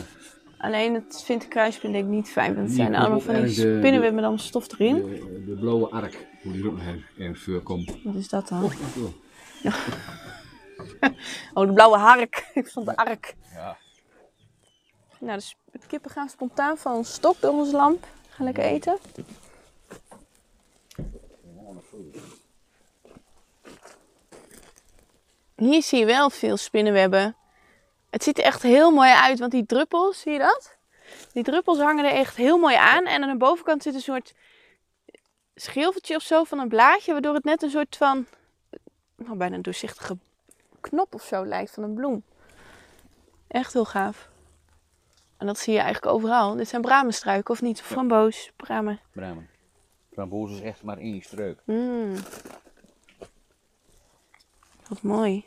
Alleen 0.59 0.95
het 0.95 1.23
vindt 1.25 1.43
de 1.43 1.49
kruispin 1.49 1.93
denk 1.93 2.05
ik 2.05 2.11
niet 2.11 2.29
fijn. 2.29 2.55
Want 2.55 2.67
het 2.67 2.77
zijn 2.77 2.95
allemaal 2.95 3.21
van 3.21 3.35
die 3.35 3.43
de- 3.45 3.51
spinnenwebben 3.51 4.15
met 4.15 4.25
allemaal 4.25 4.39
stof 4.45 4.73
erin. 4.73 4.95
De, 4.95 5.45
de 5.47 5.57
blauwe 5.61 5.89
ark. 5.89 6.27
Hoe 6.43 6.53
die 6.53 6.67
ook 6.67 6.73
nog 6.73 6.83
ergens- 7.19 7.43
voor 7.43 7.63
komt. 7.63 7.97
Wat 8.05 8.15
is 8.15 8.29
dat 8.29 8.49
dan? 8.49 8.65
Oh, 8.65 8.73
Oh, 11.55 11.67
de 11.67 11.73
blauwe 11.73 11.97
hark. 11.97 12.47
Ik 12.55 12.69
vond 12.69 12.87
de 12.87 12.97
ark. 12.97 13.35
Ja. 13.55 13.77
Nou, 15.21 15.41
de 15.73 15.87
kippen 15.87 16.11
gaan 16.11 16.29
spontaan 16.29 16.77
van 16.79 16.93
ons 16.95 17.13
stok 17.13 17.41
door 17.41 17.53
onze 17.53 17.77
lamp. 17.77 18.07
Lekker 18.39 18.65
eten. 18.65 18.99
Hier 25.55 25.83
zie 25.83 25.99
je 25.99 26.05
wel 26.05 26.31
veel 26.31 26.57
spinnenwebben. 26.57 27.37
Het 28.11 28.23
ziet 28.23 28.39
er 28.39 28.45
echt 28.45 28.63
heel 28.63 28.91
mooi 28.91 29.11
uit, 29.11 29.39
want 29.39 29.53
die 29.53 29.67
druppels, 29.67 30.21
zie 30.21 30.33
je 30.33 30.39
dat? 30.39 30.77
Die 31.33 31.43
druppels 31.43 31.79
hangen 31.79 32.05
er 32.05 32.13
echt 32.13 32.37
heel 32.37 32.59
mooi 32.59 32.75
aan. 32.75 33.05
En 33.07 33.23
aan 33.23 33.29
de 33.29 33.37
bovenkant 33.37 33.83
zit 33.83 33.95
een 33.95 34.01
soort 34.01 34.35
schilfertje 35.55 36.17
of 36.17 36.23
zo 36.23 36.45
van 36.45 36.59
een 36.59 36.69
blaadje. 36.69 37.13
Waardoor 37.13 37.35
het 37.35 37.45
net 37.45 37.63
een 37.63 37.71
soort 37.71 37.97
van, 37.97 38.27
nou, 39.17 39.37
bijna 39.37 39.55
een 39.55 39.63
doorzichtige 39.63 40.19
knop 40.81 41.15
of 41.15 41.23
zo 41.23 41.47
lijkt 41.47 41.71
van 41.71 41.83
een 41.83 41.95
bloem. 41.95 42.25
Echt 43.49 43.73
heel 43.73 43.85
gaaf. 43.85 44.29
En 45.37 45.47
dat 45.47 45.59
zie 45.59 45.73
je 45.73 45.79
eigenlijk 45.81 46.15
overal. 46.15 46.57
Dit 46.57 46.69
zijn 46.69 46.83
bramenstruiken 46.83 47.55
of 47.55 47.63
niet? 47.63 47.81
Framboos, 47.83 48.53
bramen. 48.57 49.01
Bramen. 49.13 49.49
Framboos 50.13 50.51
is 50.53 50.61
echt 50.61 50.83
maar 50.83 50.99
één 50.99 51.23
streuk. 51.23 51.59
Mm. 51.65 52.15
Wat 54.89 55.03
mooi. 55.03 55.45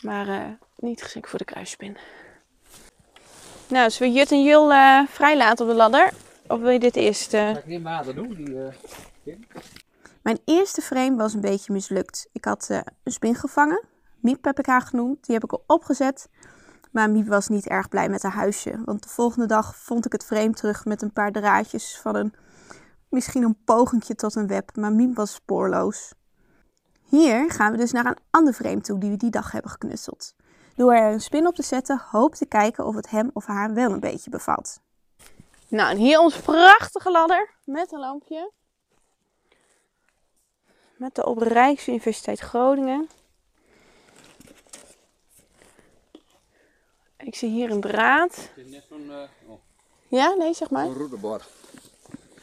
Maar 0.00 0.28
eh, 0.28 0.48
niet 0.76 1.02
geschikt 1.02 1.28
voor 1.28 1.38
de 1.38 1.44
kruisspin. 1.44 1.96
Nou, 3.68 3.90
zullen 3.90 4.12
we 4.12 4.18
Jut 4.18 4.30
en 4.32 4.42
Jul 4.44 4.72
eh 4.72 5.06
vrijlaten 5.06 5.64
op 5.64 5.70
de 5.70 5.76
ladder? 5.76 6.12
Of 6.46 6.60
wil 6.60 6.70
je 6.70 6.78
dit 6.78 6.96
eerst? 6.96 7.34
eh? 7.34 7.40
Ga 7.50 7.58
ik 7.58 7.66
niet 7.66 7.82
water 7.82 8.14
doen? 8.14 8.34
Die, 8.34 8.64
eh, 9.24 9.34
Mijn 10.22 10.38
eerste 10.44 10.80
frame 10.80 11.16
was 11.16 11.34
een 11.34 11.40
beetje 11.40 11.72
mislukt. 11.72 12.28
Ik 12.32 12.44
had 12.44 12.66
eh, 12.70 12.80
een 13.02 13.12
spin 13.12 13.34
gevangen. 13.34 13.84
Miep 14.20 14.44
heb 14.44 14.58
ik 14.58 14.66
haar 14.66 14.82
genoemd. 14.82 15.24
Die 15.26 15.34
heb 15.34 15.44
ik 15.44 15.52
al 15.52 15.64
opgezet. 15.66 16.28
Maar 16.90 17.10
Miep 17.10 17.26
was 17.26 17.48
niet 17.48 17.66
erg 17.66 17.88
blij 17.88 18.08
met 18.08 18.22
haar 18.22 18.32
huisje. 18.32 18.82
Want 18.84 19.02
de 19.02 19.08
volgende 19.08 19.46
dag 19.46 19.76
vond 19.76 20.06
ik 20.06 20.12
het 20.12 20.24
frame 20.24 20.52
terug 20.52 20.84
met 20.84 21.02
een 21.02 21.12
paar 21.12 21.32
draadjes 21.32 21.98
van 21.98 22.14
een... 22.14 22.34
Misschien 23.08 23.42
een 23.42 23.64
pogingje 23.64 24.14
tot 24.14 24.34
een 24.34 24.46
web. 24.46 24.76
Maar 24.76 24.92
Miep 24.92 25.16
was 25.16 25.34
spoorloos. 25.34 26.12
Hier 27.02 27.50
gaan 27.50 27.72
we 27.72 27.78
dus 27.78 27.92
naar 27.92 28.06
een 28.06 28.18
ander 28.30 28.52
frame 28.52 28.80
toe 28.80 28.98
die 28.98 29.10
we 29.10 29.16
die 29.16 29.30
dag 29.30 29.52
hebben 29.52 29.70
geknutseld. 29.70 30.34
Door 30.74 30.92
er 30.92 31.12
een 31.12 31.20
spin 31.20 31.46
op 31.46 31.54
te 31.54 31.62
zetten, 31.62 32.02
hoop 32.10 32.34
te 32.34 32.46
kijken 32.46 32.86
of 32.86 32.94
het 32.94 33.10
hem 33.10 33.30
of 33.32 33.46
haar 33.46 33.74
wel 33.74 33.90
een 33.90 34.00
beetje 34.00 34.30
bevalt. 34.30 34.80
Nou, 35.68 35.90
en 35.90 35.96
hier 35.96 36.18
onze 36.18 36.42
prachtige 36.42 37.10
ladder 37.10 37.54
met 37.64 37.92
een 37.92 37.98
lampje. 37.98 38.52
Met 40.96 41.14
de 41.14 41.26
op 41.26 41.38
Rijksuniversiteit 41.38 42.38
Groningen. 42.38 43.08
Ik 47.24 47.34
zie 47.34 47.50
hier 47.50 47.70
een 47.70 47.80
draad. 47.80 48.36
Het 48.36 48.66
is 48.66 48.72
net 48.72 48.84
zo'n 48.88 49.10
eh, 49.10 49.50
oh, 49.50 49.58
Ja, 50.08 50.34
nee, 50.34 50.54
zeg 50.54 50.70
maar. 50.70 50.84
zo'n 50.84 50.94
roederbord. 50.94 51.44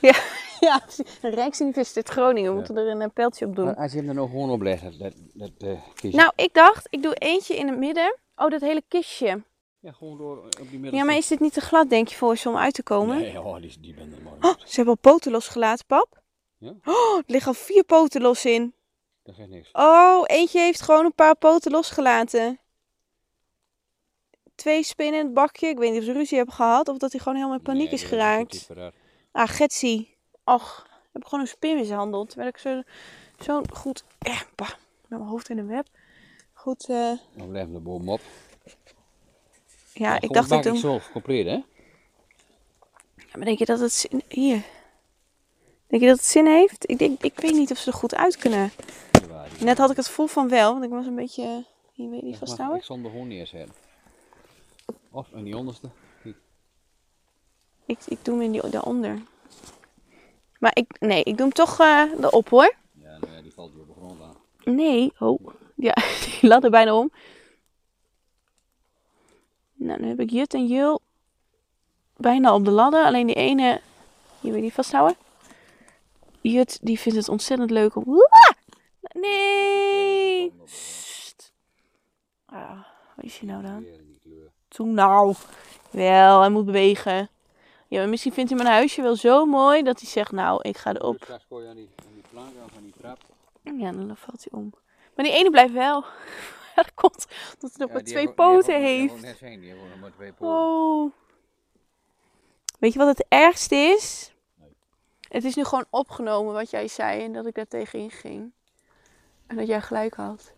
Ja, 0.01 0.15
ja 0.59 0.79
precies. 0.79 1.17
Rijksuniversiteit 1.21 2.09
Groningen. 2.09 2.49
We 2.51 2.57
moeten 2.57 2.77
er 2.77 2.87
een 2.87 3.01
eh, 3.01 3.07
pijltje 3.13 3.45
op 3.45 3.55
doen. 3.55 3.65
Maar 3.65 3.75
Als 3.75 3.91
je 3.91 3.97
hem 3.97 4.07
er 4.07 4.13
nou 4.13 4.29
gewoon 4.29 4.49
op 4.49 4.61
legt, 4.61 4.83
dat, 4.83 4.99
dat, 4.99 5.13
dat 5.33 5.51
eh, 5.57 5.81
kistje. 5.93 6.19
Nou, 6.19 6.31
ik 6.35 6.53
dacht, 6.53 6.87
ik 6.89 7.03
doe 7.03 7.13
eentje 7.13 7.55
in 7.55 7.67
het 7.67 7.77
midden. 7.77 8.17
Oh, 8.35 8.49
dat 8.49 8.61
hele 8.61 8.83
kistje. 8.87 9.43
Ja, 9.79 9.91
gewoon 9.91 10.17
door 10.17 10.37
op 10.37 10.69
die 10.69 10.79
middel. 10.79 10.99
Ja, 10.99 11.05
maar 11.05 11.17
is 11.17 11.27
dit 11.27 11.39
niet 11.39 11.53
te 11.53 11.61
glad, 11.61 11.89
denk 11.89 12.07
je, 12.07 12.15
voor 12.15 12.37
ze 12.37 12.49
om 12.49 12.57
uit 12.57 12.73
te 12.73 12.83
komen? 12.83 13.17
Nee, 13.17 13.41
oh, 13.41 13.61
die, 13.61 13.77
die 13.79 13.93
ben 13.93 14.13
er 14.13 14.21
mooi. 14.23 14.35
Oh, 14.41 14.59
ze 14.65 14.75
hebben 14.75 14.97
al 15.01 15.11
poten 15.11 15.31
losgelaten, 15.31 15.85
pap. 15.85 16.21
Ja? 16.57 16.73
Oh, 16.85 17.17
er 17.17 17.23
liggen 17.25 17.51
al 17.51 17.57
vier 17.57 17.83
poten 17.83 18.21
los 18.21 18.45
in. 18.45 18.73
Dat 19.23 19.35
geeft 19.35 19.49
niks. 19.49 19.69
Oh, 19.73 20.23
eentje 20.25 20.59
heeft 20.59 20.81
gewoon 20.81 21.05
een 21.05 21.13
paar 21.13 21.35
poten 21.35 21.71
losgelaten. 21.71 22.59
Twee 24.57 24.83
spinnen 24.83 25.19
in 25.19 25.25
het 25.25 25.33
bakje. 25.33 25.67
Ik 25.67 25.77
weet 25.77 25.89
niet 25.91 25.99
of 25.99 26.05
ze 26.05 26.11
ruzie 26.11 26.37
hebben 26.37 26.55
gehad 26.55 26.87
of 26.87 26.97
dat 26.97 27.11
hij 27.11 27.19
gewoon 27.19 27.35
helemaal 27.37 27.57
in 27.57 27.63
paniek 27.63 27.83
Nee, 27.83 27.93
is 27.93 27.99
dat 28.01 28.09
geraakt. 28.09 28.69
Ah, 29.31 29.47
Getsie. 29.49 30.15
Och, 30.43 30.87
heb 31.11 31.21
ik 31.21 31.27
gewoon 31.27 31.43
een 31.43 31.49
spin 31.49 31.75
mishandeld. 31.75 32.27
Terwijl 32.29 32.49
ik 32.49 32.57
zo, 32.57 32.81
zo'n 33.39 33.71
goed... 33.73 34.03
Eh, 34.19 34.41
bah, 34.55 34.69
met 35.07 35.19
mijn 35.19 35.29
hoofd 35.31 35.49
in 35.49 35.57
een 35.57 35.67
web. 35.67 35.87
Goed, 36.53 36.89
eh, 36.89 37.11
Dan 37.35 37.49
blijven 37.49 37.71
we 37.71 37.77
er 37.77 37.83
bovenop. 37.83 38.21
ja, 39.93 40.15
ik 40.21 40.33
dacht 40.33 40.51
ik 40.51 40.53
bak 40.53 40.63
doe... 40.63 40.77
zo 40.77 40.99
compleet, 41.11 41.45
hè? 41.45 41.51
Ja, 43.15 43.33
maar 43.33 43.45
denk 43.45 43.57
je 43.59 43.65
dat 43.65 43.79
het 43.79 43.93
zin... 43.93 44.21
Hier. 44.27 44.63
Denk 45.87 46.01
je 46.01 46.07
dat 46.07 46.17
het 46.17 46.25
zin 46.25 46.45
heeft? 46.45 46.89
Ik, 46.89 46.97
denk, 46.99 47.21
ik 47.23 47.39
weet 47.39 47.53
niet 47.53 47.71
of 47.71 47.77
ze 47.77 47.91
er 47.91 47.97
goed 47.97 48.15
uit 48.15 48.37
kunnen. 48.37 48.71
Net 49.59 49.77
had 49.77 49.89
ik 49.89 49.95
het 49.97 50.07
gevoel 50.07 50.27
van 50.27 50.49
wel, 50.49 50.71
want 50.71 50.83
ik 50.83 50.89
was 50.89 51.05
een 51.05 51.15
beetje... 51.15 51.65
Hier 51.93 52.09
weet 52.09 52.19
je 52.19 52.25
niet 52.25 52.33
Ik 52.33 52.39
mag- 52.39 52.47
vasthouden. 52.49 52.77
Ik 52.79 52.83
zal 52.83 52.95
hem 52.95 53.05
er 53.05 53.11
gewoon 53.11 53.27
neerzetten. 53.27 53.75
Of 55.11 55.31
in 55.33 55.43
die 55.43 55.57
onderste. 55.57 55.89
Ik, 57.85 57.99
ik 58.05 58.25
doe 58.25 58.35
hem 58.35 58.43
in 58.43 58.51
die, 58.51 58.69
daaronder. 58.69 59.21
Maar 60.59 60.71
ik, 60.73 60.99
nee, 60.99 61.23
ik 61.23 61.37
doe 61.37 61.45
hem 61.45 61.53
toch 61.53 61.79
eh 61.79 62.03
erop 62.21 62.49
hoor. 62.49 62.75
Ja, 62.91 63.17
nou 63.17 63.33
ja, 63.33 63.41
die 63.41 63.53
valt 63.53 63.73
weer 63.73 63.81
op 63.81 63.87
de 63.87 63.93
grond 63.93 64.21
aan. 64.21 64.35
Nee, 64.75 65.13
oh. 65.19 65.47
Ja, 65.75 65.93
die 66.23 66.49
lat 66.49 66.63
er 66.63 66.69
bijna 66.69 66.95
om. 66.95 67.11
Nou, 69.73 70.01
nu 70.01 70.07
heb 70.07 70.19
ik 70.19 70.29
Jut 70.29 70.53
en 70.53 70.67
Jul 70.67 71.01
bijna 72.15 72.53
op 72.53 72.65
de 72.65 72.71
ladder. 72.71 73.05
Alleen 73.05 73.27
die 73.27 73.35
ene, 73.35 73.81
hier 74.39 74.51
wil 74.51 74.55
je 74.55 74.61
die 74.61 74.73
vasthouden. 74.73 75.17
Jut, 76.41 76.79
die 76.81 76.99
vindt 76.99 77.17
het 77.17 77.29
ontzettend 77.29 77.71
leuk 77.71 77.95
om... 77.95 78.03
Nee! 79.11 80.53
Sst. 80.65 81.53
Ah, 82.45 82.83
wat 83.15 83.25
is 83.25 83.37
hij 83.37 83.49
nou 83.49 83.63
dan? 83.63 83.83
Weer 83.83 83.99
in 83.99 84.05
die 84.05 84.19
kleur. 84.19 84.51
Toen 84.67 84.93
nou. 84.93 85.35
Wel, 85.91 86.39
hij 86.39 86.49
moet 86.49 86.65
bewegen. 86.65 87.29
Ja, 87.87 87.99
maar 87.99 88.09
misschien 88.09 88.33
vindt 88.33 88.49
hij 88.49 88.59
mijn 88.63 88.73
huisje 88.73 89.01
wel 89.01 89.15
zo 89.15 89.45
mooi 89.45 89.83
dat 89.83 89.99
hij 89.99 90.09
zegt, 90.09 90.31
nou, 90.31 90.59
ik 90.61 90.77
ga 90.77 90.93
erop. 90.93 91.15
straks 91.23 91.45
gooi 91.49 91.63
je 91.63 91.69
aan 91.69 91.75
die, 91.75 91.89
aan 92.07 92.13
die 92.13 92.23
plank 92.29 92.49
of 92.65 92.75
aan 92.77 92.83
die 92.83 92.93
trap. 92.99 93.17
Ja, 93.61 93.91
dan 93.91 94.17
valt 94.17 94.45
hij 94.49 94.59
om. 94.59 94.73
Maar 95.15 95.25
die 95.25 95.33
ene 95.33 95.49
blijft 95.49 95.73
wel. 95.73 96.05
Dat 96.75 96.93
komt 96.93 97.25
omdat 97.53 97.77
hij 97.77 97.77
nog 97.77 97.87
Ja, 97.87 97.93
maar 97.93 98.03
twee 98.03 98.31
poten 98.33 98.81
heeft. 98.81 99.11
hebben 99.11 99.25
net 99.29 99.37
zijn, 99.37 99.59
die 99.59 99.69
hebben 99.69 99.89
nog 99.89 99.99
maar 99.99 100.11
twee 100.11 100.31
poten. 100.33 100.55
Oh. 100.55 101.11
Weet 102.79 102.93
je 102.93 102.99
wat 102.99 103.07
het 103.17 103.25
ergste 103.29 103.75
is? 103.75 104.33
Het 105.29 105.43
is 105.43 105.55
nu 105.55 105.63
gewoon 105.63 105.85
opgenomen 105.89 106.53
wat 106.53 106.69
jij 106.69 106.87
zei 106.87 107.23
en 107.23 107.33
dat 107.33 107.45
ik 107.45 107.55
daar 107.55 107.67
tegenin 107.67 108.11
ging. 108.11 108.51
En 109.47 109.55
dat 109.55 109.67
jij 109.67 109.81
gelijk 109.81 110.13
had. 110.15 110.53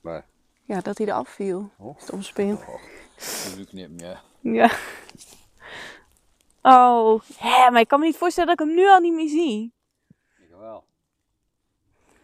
Maar, 0.00 0.26
Ja, 0.62 0.80
dat 0.80 0.98
hij 0.98 1.06
eraf 1.06 1.28
viel. 1.28 1.70
oh, 1.78 1.98
Stom 1.98 2.22
spin. 2.22 2.52
oh, 2.56 2.80
knippen, 3.68 3.98
ja. 3.98 4.20
Ja. 4.40 4.70
Oh, 6.62 7.20
hè, 7.36 7.70
maar 7.70 7.80
ik 7.80 7.88
kan 7.88 8.00
me 8.00 8.06
niet 8.06 8.16
voorstellen 8.16 8.56
dat 8.56 8.60
ik 8.60 8.66
hem 8.66 8.76
nu 8.76 8.88
al 8.88 9.00
niet 9.00 9.14
meer 9.14 9.28
zie. 9.28 9.72
Ik 10.40 10.48
wel. 10.58 10.84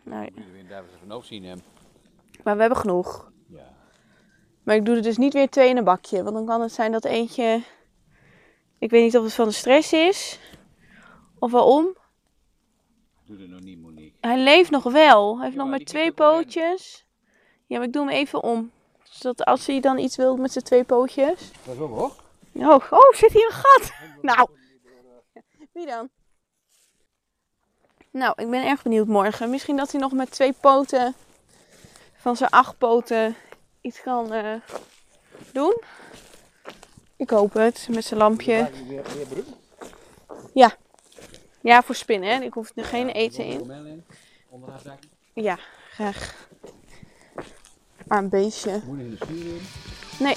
Nee, 0.03 0.31
Moet 0.35 0.45
je 0.45 0.51
weer 0.53 0.69
daar 0.69 0.85
vanaf 1.01 1.25
zien 1.25 1.45
hem. 1.45 1.63
maar 2.45 2.55
we 2.55 2.61
hebben 2.61 2.79
genoeg. 2.79 3.33
Ja. 3.49 3.73
Maar 4.63 4.75
ik 4.77 4.85
doe 4.85 4.97
er 4.97 5.03
dus 5.03 5.17
niet 5.17 5.33
weer 5.33 5.49
twee 5.51 5.69
in 5.69 5.77
een 5.77 5.85
bakje. 5.85 6.23
Want 6.23 6.37
dan 6.37 6.47
kan 6.47 6.61
het 6.61 6.73
zijn 6.73 6.93
dat 6.93 7.05
eentje... 7.05 7.63
Ik 8.79 8.91
weet 8.91 9.03
niet 9.03 9.17
of 9.17 9.25
het 9.25 9.35
van 9.35 9.49
de 9.49 9.53
stress 9.55 9.93
is. 9.93 10.39
Of 11.39 11.51
waarom. 11.53 11.97
Doe 13.27 13.39
het 13.41 13.49
nog 13.51 13.61
niet, 13.61 13.79
Monique. 13.81 14.17
Hij 14.21 14.39
leeft 14.43 14.71
nog 14.71 14.83
wel. 14.83 15.35
Hij 15.35 15.45
heeft 15.45 15.57
Ja, 15.57 15.63
nog 15.63 15.71
maar 15.71 15.79
twee 15.85 16.13
pootjes. 16.13 17.07
Ja, 17.67 17.77
maar 17.79 17.87
ik 17.87 17.93
doe 17.93 18.07
hem 18.07 18.15
even 18.15 18.43
om. 18.43 18.71
Zodat 19.25 19.47
als 19.47 19.67
hij 19.67 19.81
dan 19.81 19.99
iets 19.99 20.17
wil 20.17 20.37
met 20.37 20.53
zijn 20.53 20.65
twee 20.65 20.85
pootjes. 20.85 21.51
Dat 21.65 21.75
is 21.75 21.81
ook 21.81 21.91
hoor. 21.91 22.13
Oh, 22.53 22.93
oh, 22.93 23.13
zit 23.13 23.33
hier 23.33 23.47
een 23.47 23.53
gat. 23.53 23.93
Nou. 24.23 24.49
Wie 25.73 25.87
dan? 25.87 26.09
Nou, 28.11 28.33
ik 28.37 28.51
ben 28.51 28.67
erg 28.67 28.83
benieuwd 28.83 29.07
morgen. 29.07 29.51
Misschien 29.51 29.77
dat 29.77 29.93
hij 29.93 30.01
nog 30.01 30.13
met 30.13 30.31
twee 30.31 30.53
poten 30.53 31.15
van 32.15 32.37
zijn 32.37 32.51
acht 32.51 32.79
poten 32.79 33.37
iets 33.81 34.01
kan 34.01 34.33
eh, 34.33 34.55
doen. 35.53 35.83
Ik 37.17 37.31
hoop 37.31 37.53
het, 37.53 37.89
met 37.91 38.05
zijn 38.05 38.21
lampje. 38.21 38.71
Broek? 39.33 39.47
Ja, 41.61 41.83
voor 41.83 41.95
spinnen, 41.95 42.29
hè. 42.29 42.43
Ik 42.43 42.53
hoef 42.53 42.73
er 42.75 42.85
geen 42.85 43.09
eten 43.09 43.45
in. 43.45 44.05
Ja, 45.33 45.59
graag. 45.91 46.49
Arm 48.07 48.29
beestje. 48.29 48.81
Moet 48.87 48.99
je 48.99 49.05
in 49.05 49.17
de 49.21 49.27
in. 49.27 49.61
Nee. 50.19 50.37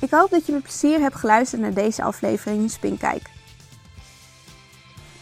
Ik 0.00 0.10
hoop 0.10 0.30
dat 0.30 0.46
je 0.46 0.52
met 0.52 0.62
plezier 0.62 1.00
hebt 1.00 1.16
geluisterd 1.16 1.60
naar 1.60 1.74
deze 1.74 2.02
aflevering 2.02 2.70
Spinkijk. 2.70 3.30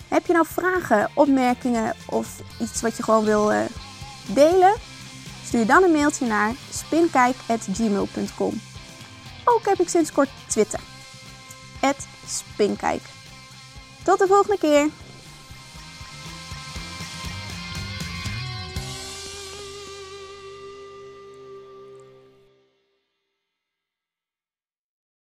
Heb 0.09 0.27
je 0.27 0.33
nou 0.33 0.47
vragen, 0.49 1.11
opmerkingen 1.15 1.95
of 2.07 2.41
iets 2.61 2.81
wat 2.81 2.97
je 2.97 3.03
gewoon 3.03 3.25
wil 3.25 3.53
eh, 3.53 3.61
delen? 4.27 4.75
Stuur 5.45 5.67
dan 5.67 5.83
een 5.83 5.93
mailtje 5.93 6.27
naar 6.27 6.55
spinkijk.gmail.com. 6.71 8.61
Ook 9.45 9.65
heb 9.65 9.81
ik 9.81 9.89
sinds 9.89 10.13
kort 10.13 10.29
Twitter. 10.47 10.81
Spinkijk. 12.27 13.03
Tot 14.05 14.19
de 14.19 14.27
volgende 14.27 14.59
keer! 14.59 14.89